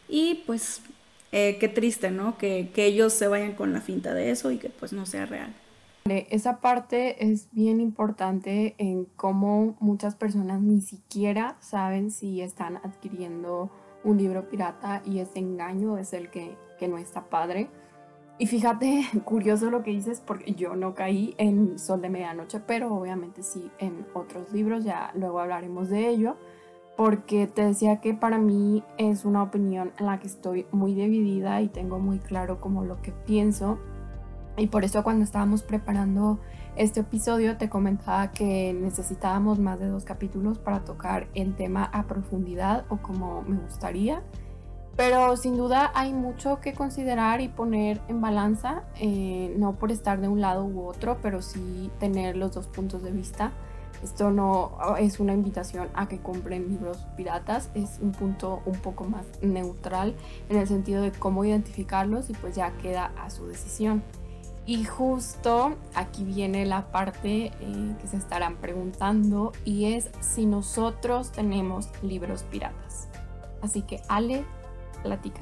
Y 0.07 0.43
pues 0.45 0.81
eh, 1.31 1.57
qué 1.59 1.67
triste, 1.67 2.11
¿no? 2.11 2.37
Que, 2.37 2.69
que 2.73 2.85
ellos 2.85 3.13
se 3.13 3.27
vayan 3.27 3.53
con 3.53 3.73
la 3.73 3.81
finta 3.81 4.13
de 4.13 4.31
eso 4.31 4.51
y 4.51 4.57
que 4.57 4.69
pues 4.69 4.93
no 4.93 5.05
sea 5.05 5.25
real. 5.25 5.53
Esa 6.09 6.61
parte 6.61 7.31
es 7.31 7.47
bien 7.51 7.81
importante 7.81 8.75
en 8.77 9.05
cómo 9.15 9.75
muchas 9.79 10.15
personas 10.15 10.61
ni 10.61 10.81
siquiera 10.81 11.57
saben 11.59 12.11
si 12.11 12.41
están 12.41 12.77
adquiriendo 12.77 13.69
un 14.07 14.17
libro 14.17 14.49
pirata 14.49 15.01
y 15.05 15.19
ese 15.19 15.39
engaño 15.39 15.97
es 15.97 16.13
el 16.13 16.29
que, 16.29 16.57
que 16.79 16.87
no 16.87 16.97
está 16.97 17.25
padre. 17.25 17.69
Y 18.39 18.47
fíjate, 18.47 19.03
curioso 19.25 19.69
lo 19.69 19.83
que 19.83 19.91
dices, 19.91 20.21
porque 20.25 20.53
yo 20.53 20.75
no 20.75 20.95
caí 20.95 21.35
en 21.37 21.77
Sol 21.77 22.01
de 22.01 22.09
Medianoche, 22.09 22.61
pero 22.65 22.93
obviamente 22.95 23.43
sí 23.43 23.69
en 23.79 24.05
otros 24.13 24.51
libros, 24.51 24.83
ya 24.83 25.11
luego 25.13 25.39
hablaremos 25.41 25.89
de 25.89 26.07
ello, 26.07 26.37
porque 26.95 27.47
te 27.47 27.63
decía 27.63 27.99
que 27.99 28.13
para 28.13 28.37
mí 28.37 28.83
es 28.97 29.25
una 29.25 29.43
opinión 29.43 29.91
en 29.99 30.05
la 30.05 30.19
que 30.19 30.27
estoy 30.27 30.65
muy 30.71 30.93
dividida 30.95 31.61
y 31.61 31.67
tengo 31.67 31.99
muy 31.99 32.19
claro 32.19 32.61
como 32.61 32.85
lo 32.85 33.01
que 33.01 33.11
pienso 33.11 33.77
y 34.57 34.67
por 34.67 34.83
eso 34.83 35.03
cuando 35.03 35.23
estábamos 35.23 35.61
preparando 35.61 36.39
este 36.77 36.99
episodio 36.99 37.57
te 37.57 37.69
comentaba 37.69 38.31
que 38.31 38.71
necesitábamos 38.71 39.57
más 39.57 39.79
de 39.79 39.87
dos 39.87 40.05
capítulos 40.05 40.59
para 40.59 40.81
tocar 40.81 41.27
el 41.33 41.55
tema 41.55 41.83
a 41.85 42.03
profundidad 42.03 42.85
o 42.89 42.97
como 42.97 43.41
me 43.41 43.57
gustaría. 43.57 44.21
Pero 44.95 45.37
sin 45.37 45.57
duda 45.57 45.91
hay 45.95 46.13
mucho 46.13 46.59
que 46.59 46.73
considerar 46.73 47.41
y 47.41 47.47
poner 47.47 47.99
en 48.07 48.21
balanza, 48.21 48.83
eh, 48.99 49.55
no 49.57 49.73
por 49.73 49.91
estar 49.91 50.21
de 50.21 50.27
un 50.27 50.39
lado 50.39 50.65
u 50.65 50.87
otro, 50.87 51.17
pero 51.21 51.41
sí 51.41 51.91
tener 51.99 52.35
los 52.35 52.51
dos 52.51 52.67
puntos 52.67 53.03
de 53.03 53.11
vista. 53.11 53.51
Esto 54.03 54.29
no 54.29 54.77
es 54.99 55.19
una 55.19 55.33
invitación 55.33 55.89
a 55.95 56.07
que 56.07 56.19
compren 56.19 56.69
libros 56.69 57.07
piratas, 57.15 57.71
es 57.73 57.97
un 58.01 58.11
punto 58.11 58.61
un 58.65 58.77
poco 58.77 59.05
más 59.05 59.25
neutral 59.41 60.15
en 60.49 60.57
el 60.57 60.67
sentido 60.67 61.01
de 61.01 61.11
cómo 61.11 61.43
identificarlos 61.43 62.29
y 62.29 62.33
pues 62.33 62.55
ya 62.55 62.71
queda 62.77 63.11
a 63.19 63.31
su 63.31 63.47
decisión. 63.47 64.03
Y 64.67 64.83
justo 64.83 65.77
aquí 65.95 66.25
viene 66.25 66.65
la 66.65 66.91
parte 66.91 67.53
eh, 67.61 67.95
que 68.01 68.07
se 68.07 68.17
estarán 68.17 68.57
preguntando 68.57 69.53
y 69.63 69.93
es 69.93 70.09
si 70.19 70.45
nosotros 70.45 71.31
tenemos 71.31 71.87
libros 72.03 72.43
piratas. 72.43 73.07
Así 73.61 73.81
que 73.81 74.01
Ale, 74.09 74.43
platica. 75.03 75.39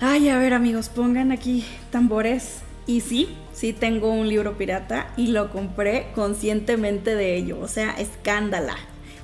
Ay, 0.00 0.28
a 0.28 0.38
ver 0.38 0.54
amigos, 0.54 0.88
pongan 0.88 1.32
aquí 1.32 1.64
tambores. 1.90 2.62
Y 2.86 3.00
sí, 3.00 3.36
sí 3.52 3.72
tengo 3.72 4.10
un 4.12 4.28
libro 4.28 4.56
pirata 4.56 5.12
y 5.16 5.28
lo 5.28 5.50
compré 5.50 6.06
conscientemente 6.14 7.16
de 7.16 7.34
ello. 7.34 7.58
O 7.60 7.66
sea, 7.66 7.90
escándala. 7.90 8.76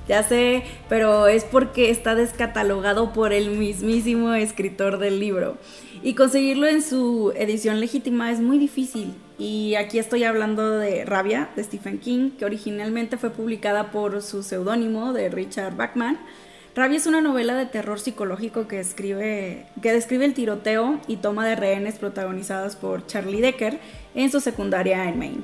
Ya 0.09 0.23
sé, 0.23 0.63
pero 0.89 1.27
es 1.27 1.45
porque 1.45 1.89
está 1.89 2.15
descatalogado 2.15 3.13
por 3.13 3.31
el 3.31 3.51
mismísimo 3.51 4.33
escritor 4.33 4.99
del 4.99 5.21
libro. 5.21 5.57
Y 6.03 6.15
conseguirlo 6.15 6.67
en 6.67 6.81
su 6.81 7.33
edición 7.35 7.79
legítima 7.79 8.29
es 8.31 8.41
muy 8.41 8.57
difícil. 8.57 9.15
Y 9.37 9.75
aquí 9.75 9.99
estoy 9.99 10.23
hablando 10.23 10.71
de 10.79 11.05
Rabia, 11.05 11.49
de 11.55 11.63
Stephen 11.63 11.99
King, 11.99 12.31
que 12.31 12.45
originalmente 12.45 13.17
fue 13.17 13.29
publicada 13.29 13.91
por 13.91 14.21
su 14.23 14.41
seudónimo 14.41 15.13
de 15.13 15.29
Richard 15.29 15.75
Bachman. 15.75 16.17
Rabia 16.75 16.97
es 16.97 17.05
una 17.05 17.21
novela 17.21 17.55
de 17.55 17.67
terror 17.67 17.99
psicológico 17.99 18.67
que, 18.67 18.79
escribe, 18.79 19.67
que 19.81 19.93
describe 19.93 20.25
el 20.25 20.33
tiroteo 20.33 20.99
y 21.07 21.17
toma 21.17 21.47
de 21.47 21.55
rehenes 21.55 21.99
protagonizados 21.99 22.75
por 22.75 23.05
Charlie 23.05 23.41
Decker 23.41 23.79
en 24.15 24.31
su 24.31 24.39
secundaria 24.39 25.07
en 25.07 25.19
Maine. 25.19 25.43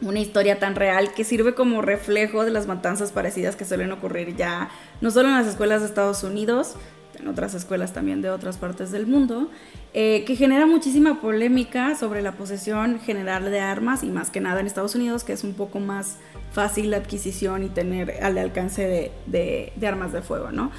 Una 0.00 0.20
historia 0.20 0.60
tan 0.60 0.76
real 0.76 1.12
que 1.12 1.24
sirve 1.24 1.54
como 1.54 1.82
reflejo 1.82 2.44
de 2.44 2.52
las 2.52 2.68
matanzas 2.68 3.10
parecidas 3.10 3.56
que 3.56 3.64
suelen 3.64 3.90
ocurrir 3.90 4.36
ya 4.36 4.70
no 5.00 5.10
solo 5.10 5.28
en 5.28 5.34
las 5.34 5.48
escuelas 5.48 5.80
de 5.80 5.88
Estados 5.88 6.22
Unidos, 6.22 6.76
en 7.20 7.28
otras 7.28 7.54
escuelas 7.54 7.92
también 7.92 8.22
de 8.22 8.30
otras 8.30 8.56
partes 8.56 8.90
del 8.90 9.06
mundo, 9.06 9.50
eh, 9.94 10.24
que 10.26 10.36
genera 10.36 10.66
muchísima 10.66 11.20
polémica 11.20 11.94
sobre 11.94 12.22
la 12.22 12.32
posesión 12.32 13.00
general 13.00 13.50
de 13.50 13.60
armas 13.60 14.02
y 14.02 14.08
más 14.08 14.30
que 14.30 14.40
nada 14.40 14.60
en 14.60 14.66
Estados 14.66 14.94
Unidos, 14.94 15.24
que 15.24 15.32
es 15.32 15.44
un 15.44 15.54
poco 15.54 15.80
más 15.80 16.18
fácil 16.52 16.90
la 16.90 16.98
adquisición 16.98 17.62
y 17.64 17.68
tener 17.68 18.22
al 18.22 18.38
alcance 18.38 18.82
de, 18.86 19.12
de, 19.26 19.72
de 19.76 19.86
armas 19.86 20.12
de 20.12 20.22
fuego, 20.22 20.50
¿no? 20.52 20.70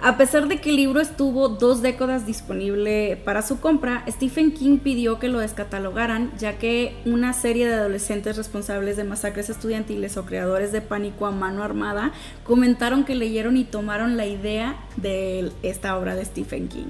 A 0.00 0.18
pesar 0.18 0.48
de 0.48 0.60
que 0.60 0.70
el 0.70 0.76
libro 0.76 1.00
estuvo 1.00 1.48
dos 1.48 1.80
décadas 1.80 2.26
disponible 2.26 3.16
para 3.24 3.40
su 3.42 3.60
compra, 3.60 4.04
Stephen 4.08 4.52
King 4.52 4.78
pidió 4.78 5.18
que 5.18 5.28
lo 5.28 5.38
descatalogaran, 5.38 6.30
ya 6.36 6.58
que 6.58 6.94
una 7.06 7.32
serie 7.32 7.66
de 7.66 7.74
adolescentes 7.74 8.36
responsables 8.36 8.96
de 8.96 9.04
masacres 9.04 9.48
estudiantiles 9.48 10.16
o 10.16 10.26
creadores 10.26 10.72
de 10.72 10.82
pánico 10.82 11.26
a 11.26 11.30
mano 11.30 11.62
armada 11.62 12.12
comentaron 12.44 13.04
que 13.04 13.14
leyeron 13.14 13.56
y 13.56 13.64
tomaron 13.64 14.16
la 14.16 14.26
idea 14.26 14.76
de 14.96 15.50
esta 15.62 15.96
obra 15.96 16.14
de 16.16 16.24
Stephen 16.24 16.68
King. 16.68 16.88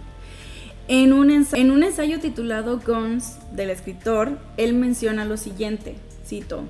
En 0.88 1.12
un, 1.12 1.30
ensayo, 1.30 2.20
titulado 2.20 2.80
Guns 2.84 3.38
del 3.52 3.70
escritor, 3.70 4.38
él 4.56 4.74
menciona 4.74 5.24
lo 5.24 5.36
siguiente, 5.36 5.96
cito, 6.26 6.64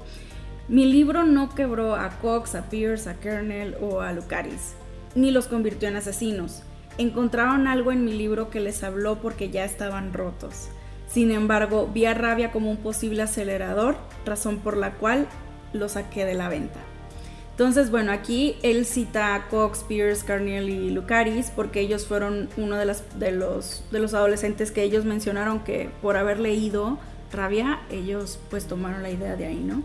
mi 0.69 0.85
libro 0.85 1.25
no 1.25 1.55
quebró 1.55 1.95
a 1.95 2.11
Cox, 2.21 2.55
a 2.55 2.69
Pierce, 2.69 3.09
a 3.09 3.15
Kernel 3.15 3.77
o 3.81 4.01
a 4.01 4.13
Lucaris 4.13 4.75
ni 5.15 5.31
los 5.31 5.47
convirtió 5.47 5.89
en 5.89 5.97
asesinos. 5.97 6.63
Encontraron 6.99 7.67
algo 7.67 7.93
en 7.93 8.05
mi 8.05 8.13
libro 8.13 8.51
que 8.51 8.61
les 8.61 8.83
habló 8.85 9.21
porque 9.21 9.51
ya 9.51 9.65
estaban 9.65 10.13
rotos. 10.13 10.69
Sin 11.09 11.31
embargo, 11.31 11.89
vi 11.93 12.07
a 12.07 12.15
Rabia 12.15 12.51
como 12.51 12.71
un 12.71 12.77
posible 12.77 13.23
acelerador, 13.23 13.97
razón 14.25 14.59
por 14.59 14.77
la 14.77 14.95
cual 14.95 15.27
lo 15.73 15.89
saqué 15.89 16.25
de 16.25 16.35
la 16.35 16.49
venta. 16.49 16.81
Entonces, 17.51 17.91
bueno, 17.91 18.11
aquí 18.11 18.57
él 18.63 18.85
cita 18.85 19.37
a 19.37 19.49
Cox, 19.49 19.85
Pierce, 19.85 20.25
Carniel 20.25 20.69
y 20.69 20.91
Lucaris 20.91 21.53
porque 21.55 21.81
ellos 21.81 22.05
fueron 22.05 22.49
uno 22.57 22.77
de, 22.77 22.97
de, 23.17 23.31
los, 23.31 23.85
de 23.93 24.01
los 24.01 24.13
adolescentes 24.13 24.73
que 24.73 24.83
ellos 24.83 25.05
mencionaron 25.05 25.61
que 25.61 25.89
por 26.03 26.17
haber 26.17 26.41
leído 26.41 26.99
Rabia, 27.33 27.81
ellos 27.91 28.41
pues 28.51 28.67
tomaron 28.67 29.03
la 29.03 29.11
idea 29.11 29.37
de 29.37 29.47
ahí, 29.47 29.61
¿no? 29.61 29.85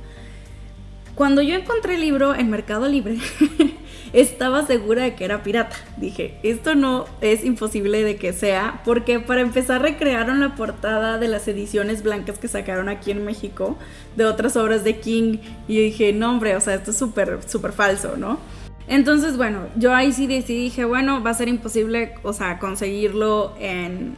Cuando 1.16 1.42
yo 1.42 1.56
encontré 1.56 1.96
el 1.96 2.02
libro 2.02 2.34
en 2.34 2.50
Mercado 2.50 2.88
Libre, 2.88 3.18
estaba 4.14 4.66
segura 4.66 5.04
de 5.04 5.16
que 5.16 5.26
era 5.26 5.44
pirata. 5.44 5.76
Dije, 5.98 6.40
esto 6.44 6.76
no 6.76 7.06
es 7.22 7.44
imposible 7.44 8.04
de 8.04 8.16
que 8.16 8.34
sea, 8.34 8.82
porque 8.86 9.20
para 9.20 9.42
empezar 9.42 9.82
recrearon 9.82 10.40
la 10.40 10.56
portada 10.56 11.18
de 11.18 11.28
las 11.28 11.48
ediciones 11.48 12.04
blancas 12.04 12.40
que 12.40 12.48
sacaron 12.48 12.90
aquí 12.90 13.12
en 13.12 13.26
México 13.26 13.78
de 14.16 14.26
otras 14.26 14.56
obras 14.56 14.84
de 14.84 15.00
King. 15.00 15.40
Y 15.68 15.80
dije, 15.80 16.14
no 16.14 16.30
hombre, 16.30 16.56
o 16.56 16.62
sea, 16.62 16.76
esto 16.76 16.92
es 16.92 16.98
súper, 16.98 17.40
súper 17.46 17.74
falso, 17.74 18.16
¿no? 18.18 18.40
Entonces, 18.88 19.38
bueno, 19.38 19.68
yo 19.76 19.94
ahí 19.94 20.12
sí 20.12 20.26
decidí, 20.26 20.64
dije, 20.64 20.84
bueno, 20.84 21.22
va 21.22 21.30
a 21.30 21.36
ser 21.36 21.48
imposible, 21.48 22.16
o 22.24 22.34
sea, 22.34 22.58
conseguirlo 22.58 23.54
en 23.60 24.16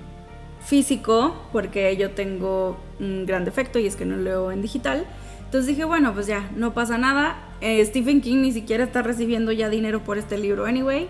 físico, 0.65 1.35
porque 1.51 1.97
yo 1.97 2.11
tengo 2.11 2.77
un 2.99 3.25
gran 3.25 3.43
defecto 3.43 3.79
y 3.79 3.87
es 3.87 3.95
que 3.95 4.05
no 4.05 4.15
leo 4.15 4.51
en 4.51 4.61
digital. 4.61 5.05
Entonces 5.51 5.67
dije, 5.67 5.83
bueno, 5.83 6.13
pues 6.13 6.27
ya, 6.27 6.49
no 6.55 6.73
pasa 6.73 6.97
nada. 6.97 7.35
Eh, 7.59 7.83
Stephen 7.85 8.21
King 8.21 8.37
ni 8.37 8.53
siquiera 8.53 8.85
está 8.85 9.01
recibiendo 9.01 9.51
ya 9.51 9.67
dinero 9.67 10.01
por 10.01 10.17
este 10.17 10.37
libro 10.37 10.63
anyway. 10.63 11.09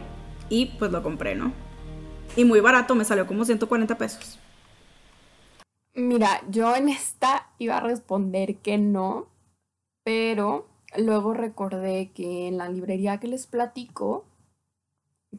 Y 0.50 0.78
pues 0.80 0.92
lo 0.92 1.04
compré, 1.04 1.36
¿no? 1.36 1.54
Y 2.36 2.44
muy 2.44 2.60
barato, 2.60 2.96
me 2.96 3.06
salió 3.06 3.28
como 3.28 3.46
140 3.46 4.00
pesos. 4.00 4.40
Mira, 5.94 6.42
yo 6.50 6.76
en 6.76 6.90
esta 6.90 7.52
iba 7.60 7.78
a 7.78 7.82
responder 7.82 8.56
que 8.56 8.80
no, 8.80 9.28
pero 10.04 10.68
luego 10.98 11.36
recordé 11.36 12.10
que 12.10 12.48
en 12.48 12.58
la 12.58 12.68
librería 12.68 13.20
que 13.20 13.28
les 13.28 13.46
platico, 13.46 14.26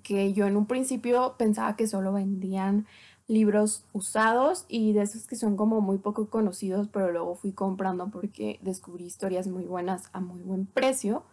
que 0.04 0.32
yo 0.32 0.46
en 0.46 0.56
un 0.56 0.66
principio 0.66 1.34
pensaba 1.36 1.74
que 1.74 1.88
solo 1.88 2.12
vendían 2.12 2.86
libros 3.28 3.84
usados 3.92 4.66
y 4.68 4.92
de 4.92 5.02
esos 5.02 5.26
que 5.26 5.36
son 5.36 5.56
como 5.56 5.80
muy 5.80 5.98
poco 5.98 6.28
conocidos, 6.28 6.88
pero 6.88 7.10
luego 7.12 7.34
fui 7.34 7.52
comprando 7.52 8.08
porque 8.10 8.58
descubrí 8.62 9.04
historias 9.04 9.46
muy 9.46 9.64
buenas 9.64 10.08
a 10.12 10.20
muy 10.20 10.42
buen 10.42 10.66
precio, 10.66 11.24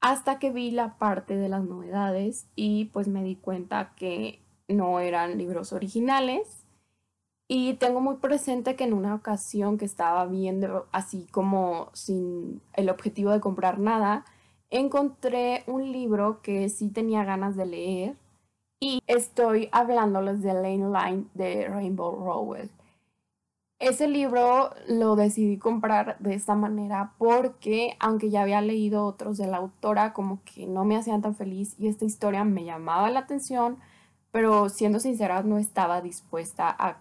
hasta 0.00 0.38
que 0.38 0.50
vi 0.50 0.70
la 0.70 0.98
parte 0.98 1.36
de 1.36 1.48
las 1.48 1.64
novedades 1.64 2.46
y 2.54 2.86
pues 2.86 3.08
me 3.08 3.24
di 3.24 3.36
cuenta 3.36 3.94
que 3.96 4.40
no 4.68 5.00
eran 5.00 5.38
libros 5.38 5.72
originales. 5.72 6.64
Y 7.50 7.74
tengo 7.74 8.00
muy 8.00 8.16
presente 8.16 8.76
que 8.76 8.84
en 8.84 8.92
una 8.92 9.14
ocasión 9.14 9.78
que 9.78 9.86
estaba 9.86 10.26
viendo 10.26 10.86
así 10.92 11.26
como 11.30 11.88
sin 11.94 12.60
el 12.74 12.90
objetivo 12.90 13.30
de 13.30 13.40
comprar 13.40 13.78
nada, 13.78 14.26
encontré 14.70 15.64
un 15.66 15.90
libro 15.90 16.42
que 16.42 16.68
sí 16.68 16.90
tenía 16.90 17.24
ganas 17.24 17.56
de 17.56 17.66
leer 17.66 18.16
y 18.80 19.02
estoy 19.06 19.68
hablándoles 19.72 20.42
de 20.42 20.54
Lane 20.54 20.90
Line 20.90 21.24
de 21.34 21.68
Rainbow 21.68 22.14
Rowell. 22.16 22.70
Ese 23.80 24.08
libro 24.08 24.70
lo 24.88 25.14
decidí 25.14 25.56
comprar 25.56 26.18
de 26.18 26.34
esta 26.34 26.56
manera 26.56 27.12
porque 27.16 27.96
aunque 28.00 28.28
ya 28.28 28.42
había 28.42 28.60
leído 28.60 29.04
otros 29.04 29.38
de 29.38 29.46
la 29.46 29.58
autora 29.58 30.12
como 30.12 30.42
que 30.44 30.66
no 30.66 30.84
me 30.84 30.96
hacían 30.96 31.22
tan 31.22 31.36
feliz 31.36 31.76
y 31.78 31.86
esta 31.86 32.04
historia 32.04 32.42
me 32.42 32.64
llamaba 32.64 33.10
la 33.10 33.20
atención, 33.20 33.78
pero 34.32 34.68
siendo 34.68 34.98
sincera 34.98 35.42
no 35.44 35.58
estaba 35.58 36.00
dispuesta 36.00 36.68
a, 36.76 36.98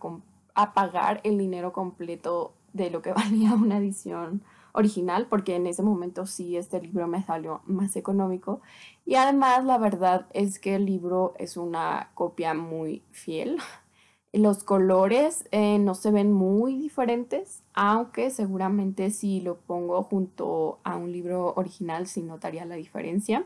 a 0.54 0.74
pagar 0.74 1.20
el 1.24 1.40
dinero 1.40 1.74
completo 1.74 2.54
de 2.74 2.92
lo 2.92 3.02
que 3.02 3.14
valía 3.14 3.56
una 3.56 3.78
edición 3.78 4.44
original, 4.78 5.28
porque 5.28 5.56
en 5.56 5.66
ese 5.66 5.82
momento 5.82 6.28
sí 6.28 6.56
este 6.56 6.80
libro 6.80 7.08
me 7.08 7.24
salió 7.24 7.62
más 7.66 7.96
económico. 7.96 8.62
Y 9.06 9.16
además 9.16 9.66
la 9.66 9.78
verdad 9.80 10.28
es 10.34 10.60
que 10.60 10.76
el 10.76 10.86
libro 10.86 11.34
es 11.40 11.58
una 11.58 12.12
copia 12.14 12.54
muy 12.54 13.04
fiel. 13.12 13.58
Los 14.34 14.64
colores 14.64 15.48
eh, 15.52 15.80
no 15.80 15.96
se 15.96 16.12
ven 16.12 16.32
muy 16.32 16.78
diferentes, 16.78 17.64
aunque 17.74 18.30
seguramente 18.30 19.10
si 19.10 19.42
lo 19.42 19.58
pongo 19.58 20.04
junto 20.04 20.80
a 20.84 20.96
un 20.96 21.12
libro 21.12 21.54
original 21.56 22.06
sí 22.06 22.22
notaría 22.22 22.66
la 22.66 22.76
diferencia. 22.76 23.46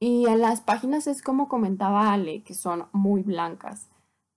Y 0.00 0.24
las 0.24 0.62
páginas 0.62 1.06
es 1.06 1.22
como 1.22 1.48
comentaba 1.48 2.12
Ale, 2.12 2.42
que 2.42 2.54
son 2.54 2.86
muy 2.92 3.22
blancas. 3.22 3.91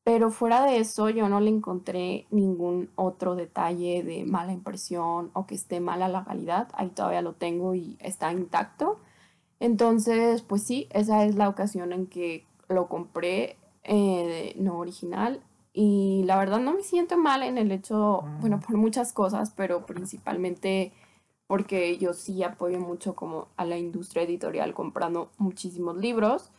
Pero 0.06 0.30
fuera 0.30 0.64
de 0.68 0.78
eso, 0.78 1.10
yo 1.10 1.28
no 1.30 1.40
le 1.40 1.50
encontré 1.50 2.28
ningún 2.30 2.92
otro 2.94 3.36
detalle 3.36 4.04
de 4.04 4.24
mala 4.24 4.54
impresión 4.54 5.32
o 5.34 5.48
que 5.48 5.56
esté 5.56 5.80
mala 5.80 6.08
la 6.08 6.24
calidad. 6.24 6.68
Ahí 6.76 6.90
todavía 6.90 7.24
lo 7.24 7.34
tengo 7.34 7.74
y 7.74 7.98
está 8.00 8.32
intacto. 8.32 9.00
Entonces, 9.60 10.44
pues 10.44 10.62
sí, 10.62 10.88
esa 10.92 11.26
es 11.26 11.34
la 11.34 11.50
ocasión 11.50 11.92
en 11.92 12.06
que 12.06 12.46
lo 12.70 12.88
compré 12.88 13.58
eh, 13.84 14.54
no 14.60 14.78
original. 14.78 15.42
Y 15.74 16.22
la 16.26 16.38
verdad 16.38 16.60
no 16.60 16.76
me 16.76 16.84
siento 16.84 17.18
mal 17.18 17.42
en 17.42 17.58
el 17.58 17.72
hecho, 17.72 18.26
bueno, 18.42 18.60
por 18.60 18.78
muchas 18.78 19.12
cosas, 19.12 19.54
pero 19.58 19.88
principalmente 19.88 20.94
porque 21.48 21.98
yo 21.98 22.14
sí 22.14 22.44
apoyo 22.44 22.80
mucho 22.80 23.16
como 23.16 23.48
a 23.58 23.66
la 23.66 23.80
industria 23.80 24.22
editorial 24.22 24.76
comprando 24.76 25.32
muchísimos 25.40 25.98
libros. 25.98 26.52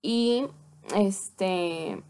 Y 0.00 0.46
este 0.94 2.00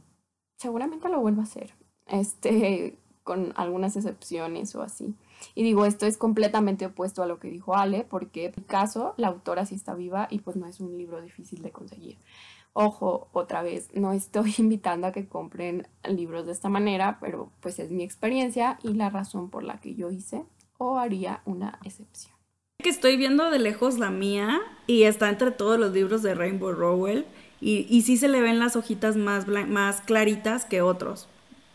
seguramente 0.65 1.11
lo 1.11 1.21
vuelvo 1.21 1.43
a 1.43 1.45
hacer, 1.45 1.75
este, 2.07 2.99
con 3.23 3.53
algunas 3.55 3.97
excepciones 3.97 4.75
o 4.75 4.81
así. 4.81 5.15
Y 5.55 5.63
digo, 5.63 5.85
esto 5.85 6.07
es 6.07 6.17
completamente 6.17 6.87
opuesto 6.87 7.23
a 7.23 7.27
lo 7.27 7.39
que 7.39 7.51
dijo 7.51 7.77
Ale, 7.77 8.07
porque 8.09 8.47
en 8.47 8.55
mi 8.57 8.63
caso 8.63 9.13
la 9.19 9.29
autora 9.29 9.67
sí 9.67 9.75
está 9.75 9.95
viva 9.95 10.27
y 10.31 10.39
pues 10.39 10.57
no 10.57 10.67
es 10.67 10.81
un 10.81 10.97
libro 10.97 11.21
difícil 11.21 11.61
de 11.61 11.71
conseguir. 11.71 12.17
Ojo, 12.73 13.29
otra 13.33 13.63
vez, 13.63 13.91
no 13.93 14.15
estoy 14.15 14.55
invitando 14.59 15.07
a 15.07 15.13
que 15.13 15.29
compren 15.29 15.87
libros 16.09 16.47
de 16.47 16.53
esta 16.53 16.71
manera, 16.71 17.19
pero 17.21 17.53
pues 17.61 17.79
es 17.79 17.91
mi 17.91 18.03
experiencia 18.03 18.79
y 18.83 18.95
la 18.95 19.11
razón 19.11 19.51
por 19.51 19.65
la 19.65 19.81
que 19.81 19.95
yo 19.95 20.11
hice 20.11 20.47
o 20.79 20.97
haría 20.97 21.43
una 21.45 21.79
excepción. 21.85 22.33
Que 22.79 22.89
estoy 22.89 23.19
viendo 23.19 23.51
de 23.51 23.59
lejos 23.59 23.99
la 23.99 24.11
mía 24.11 24.61
y 24.87 25.03
está 25.03 25.29
entre 25.29 25.51
todos 25.51 25.79
los 25.79 25.93
libros 25.93 26.23
de 26.23 26.35
Rainbow 26.35 26.73
Rowell 26.73 27.27
y, 27.65 28.03
sí 28.03 28.19
se 28.19 28.29
le 28.29 28.43
ven 28.43 28.59
las 28.59 28.77
hojitas 28.77 29.17
más, 29.17 29.47
más 29.49 30.03
claritas 30.03 30.67
que 30.67 30.83
otros. 30.83 31.29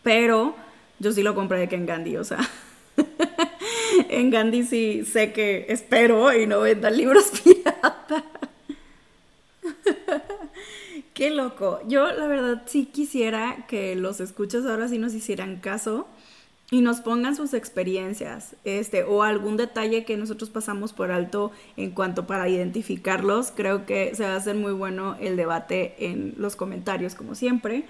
Pero 0.04 0.54
yo 1.00 1.10
sí 1.10 1.22
lo 1.22 1.34
compré 1.34 1.58
de 1.58 1.68
Ken 1.68 1.84
Gandhi, 1.84 2.16
o 2.16 2.22
sea. 2.22 2.48
en 4.08 4.30
Gandhi 4.30 4.62
sí 4.62 5.04
sé 5.04 5.32
que 5.32 5.66
espero 5.68 6.32
y 6.32 6.46
no 6.46 6.60
vendan 6.60 6.96
libros 6.96 7.32
pirata. 7.44 8.24
Qué 11.14 11.30
loco. 11.30 11.80
Yo 11.88 12.12
la 12.12 12.28
verdad 12.28 12.62
sí 12.66 12.86
quisiera 12.86 13.66
que 13.66 13.96
los 13.96 14.20
escuchas 14.20 14.64
ahora 14.66 14.86
sí 14.88 14.96
nos 14.98 15.12
hicieran 15.12 15.56
caso 15.56 16.06
y 16.70 16.82
nos 16.82 17.00
pongan 17.00 17.34
sus 17.34 17.52
experiencias, 17.52 18.54
este, 18.64 19.02
o 19.02 19.22
algún 19.22 19.56
detalle 19.56 20.04
que 20.04 20.16
nosotros 20.16 20.50
pasamos 20.50 20.92
por 20.92 21.10
alto 21.10 21.50
en 21.76 21.90
cuanto 21.90 22.26
para 22.26 22.48
identificarlos. 22.48 23.52
Creo 23.54 23.86
que 23.86 24.14
se 24.14 24.22
va 24.22 24.34
a 24.34 24.36
hacer 24.36 24.54
muy 24.54 24.72
bueno 24.72 25.16
el 25.20 25.36
debate 25.36 25.94
en 25.98 26.34
los 26.36 26.54
comentarios, 26.56 27.14
como 27.14 27.34
siempre. 27.34 27.86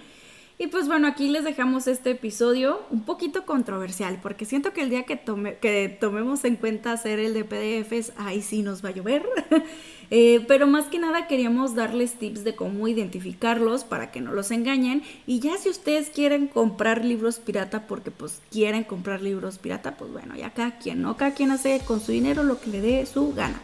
Y 0.61 0.67
pues 0.67 0.89
bueno, 0.89 1.09
aquí 1.09 1.31
les 1.31 1.43
dejamos 1.43 1.87
este 1.87 2.11
episodio 2.11 2.83
un 2.91 3.01
poquito 3.05 3.47
controversial, 3.47 4.19
porque 4.23 4.45
siento 4.45 4.75
que 4.75 4.83
el 4.83 4.91
día 4.91 5.05
que, 5.05 5.17
tome, 5.17 5.57
que 5.57 5.89
tomemos 5.89 6.45
en 6.45 6.57
cuenta 6.57 6.93
hacer 6.93 7.19
el 7.19 7.33
de 7.33 7.45
PDFs, 7.47 8.13
ahí 8.19 8.43
sí 8.43 8.61
nos 8.61 8.85
va 8.85 8.91
a 8.91 8.93
llover. 8.93 9.27
Eh, 10.13 10.45
pero 10.49 10.67
más 10.67 10.87
que 10.87 10.99
nada 10.99 11.29
queríamos 11.29 11.77
darles 11.77 12.15
tips 12.15 12.43
de 12.43 12.57
cómo 12.57 12.89
identificarlos 12.89 13.85
para 13.85 14.11
que 14.11 14.21
no 14.21 14.33
los 14.33 14.51
engañen. 14.51 15.05
Y 15.25 15.39
ya 15.39 15.57
si 15.57 15.69
ustedes 15.69 16.11
quieren 16.11 16.49
comprar 16.49 17.05
libros 17.05 17.39
pirata 17.39 17.87
porque 17.87 18.11
pues 18.11 18.43
quieren 18.51 18.83
comprar 18.83 19.23
libros 19.23 19.59
pirata, 19.59 19.97
pues 19.97 20.11
bueno, 20.11 20.35
ya 20.35 20.51
cada 20.51 20.79
quien, 20.79 21.01
¿no? 21.01 21.17
Cada 21.17 21.35
quien 21.35 21.53
hace 21.53 21.81
con 21.87 22.01
su 22.01 22.11
dinero 22.11 22.43
lo 22.43 22.61
que 22.61 22.71
le 22.71 22.81
dé 22.81 23.07
su 23.07 23.33
gana. 23.35 23.63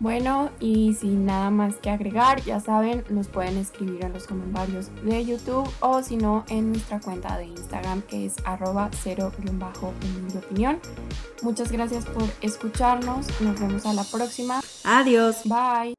Bueno, 0.00 0.50
y 0.60 0.94
sin 0.94 1.26
nada 1.26 1.50
más 1.50 1.76
que 1.76 1.90
agregar, 1.90 2.42
ya 2.44 2.60
saben, 2.60 3.04
nos 3.10 3.26
pueden 3.26 3.58
escribir 3.58 4.04
en 4.04 4.12
los 4.12 4.26
comentarios 4.26 4.90
de 5.02 5.24
YouTube 5.24 5.68
o 5.80 6.02
si 6.02 6.16
no 6.16 6.44
en 6.48 6.70
nuestra 6.72 7.00
cuenta 7.00 7.36
de 7.36 7.46
Instagram 7.46 8.02
que 8.02 8.26
es 8.26 8.36
arroba 8.44 8.90
cero 9.02 9.32
bajo 9.54 9.92
de 10.32 10.38
opinión. 10.38 10.78
Muchas 11.42 11.72
gracias 11.72 12.04
por 12.06 12.24
escucharnos, 12.42 13.26
nos 13.40 13.60
vemos 13.60 13.86
a 13.86 13.92
la 13.92 14.04
próxima. 14.04 14.60
Adiós. 14.84 15.42
Bye. 15.44 15.97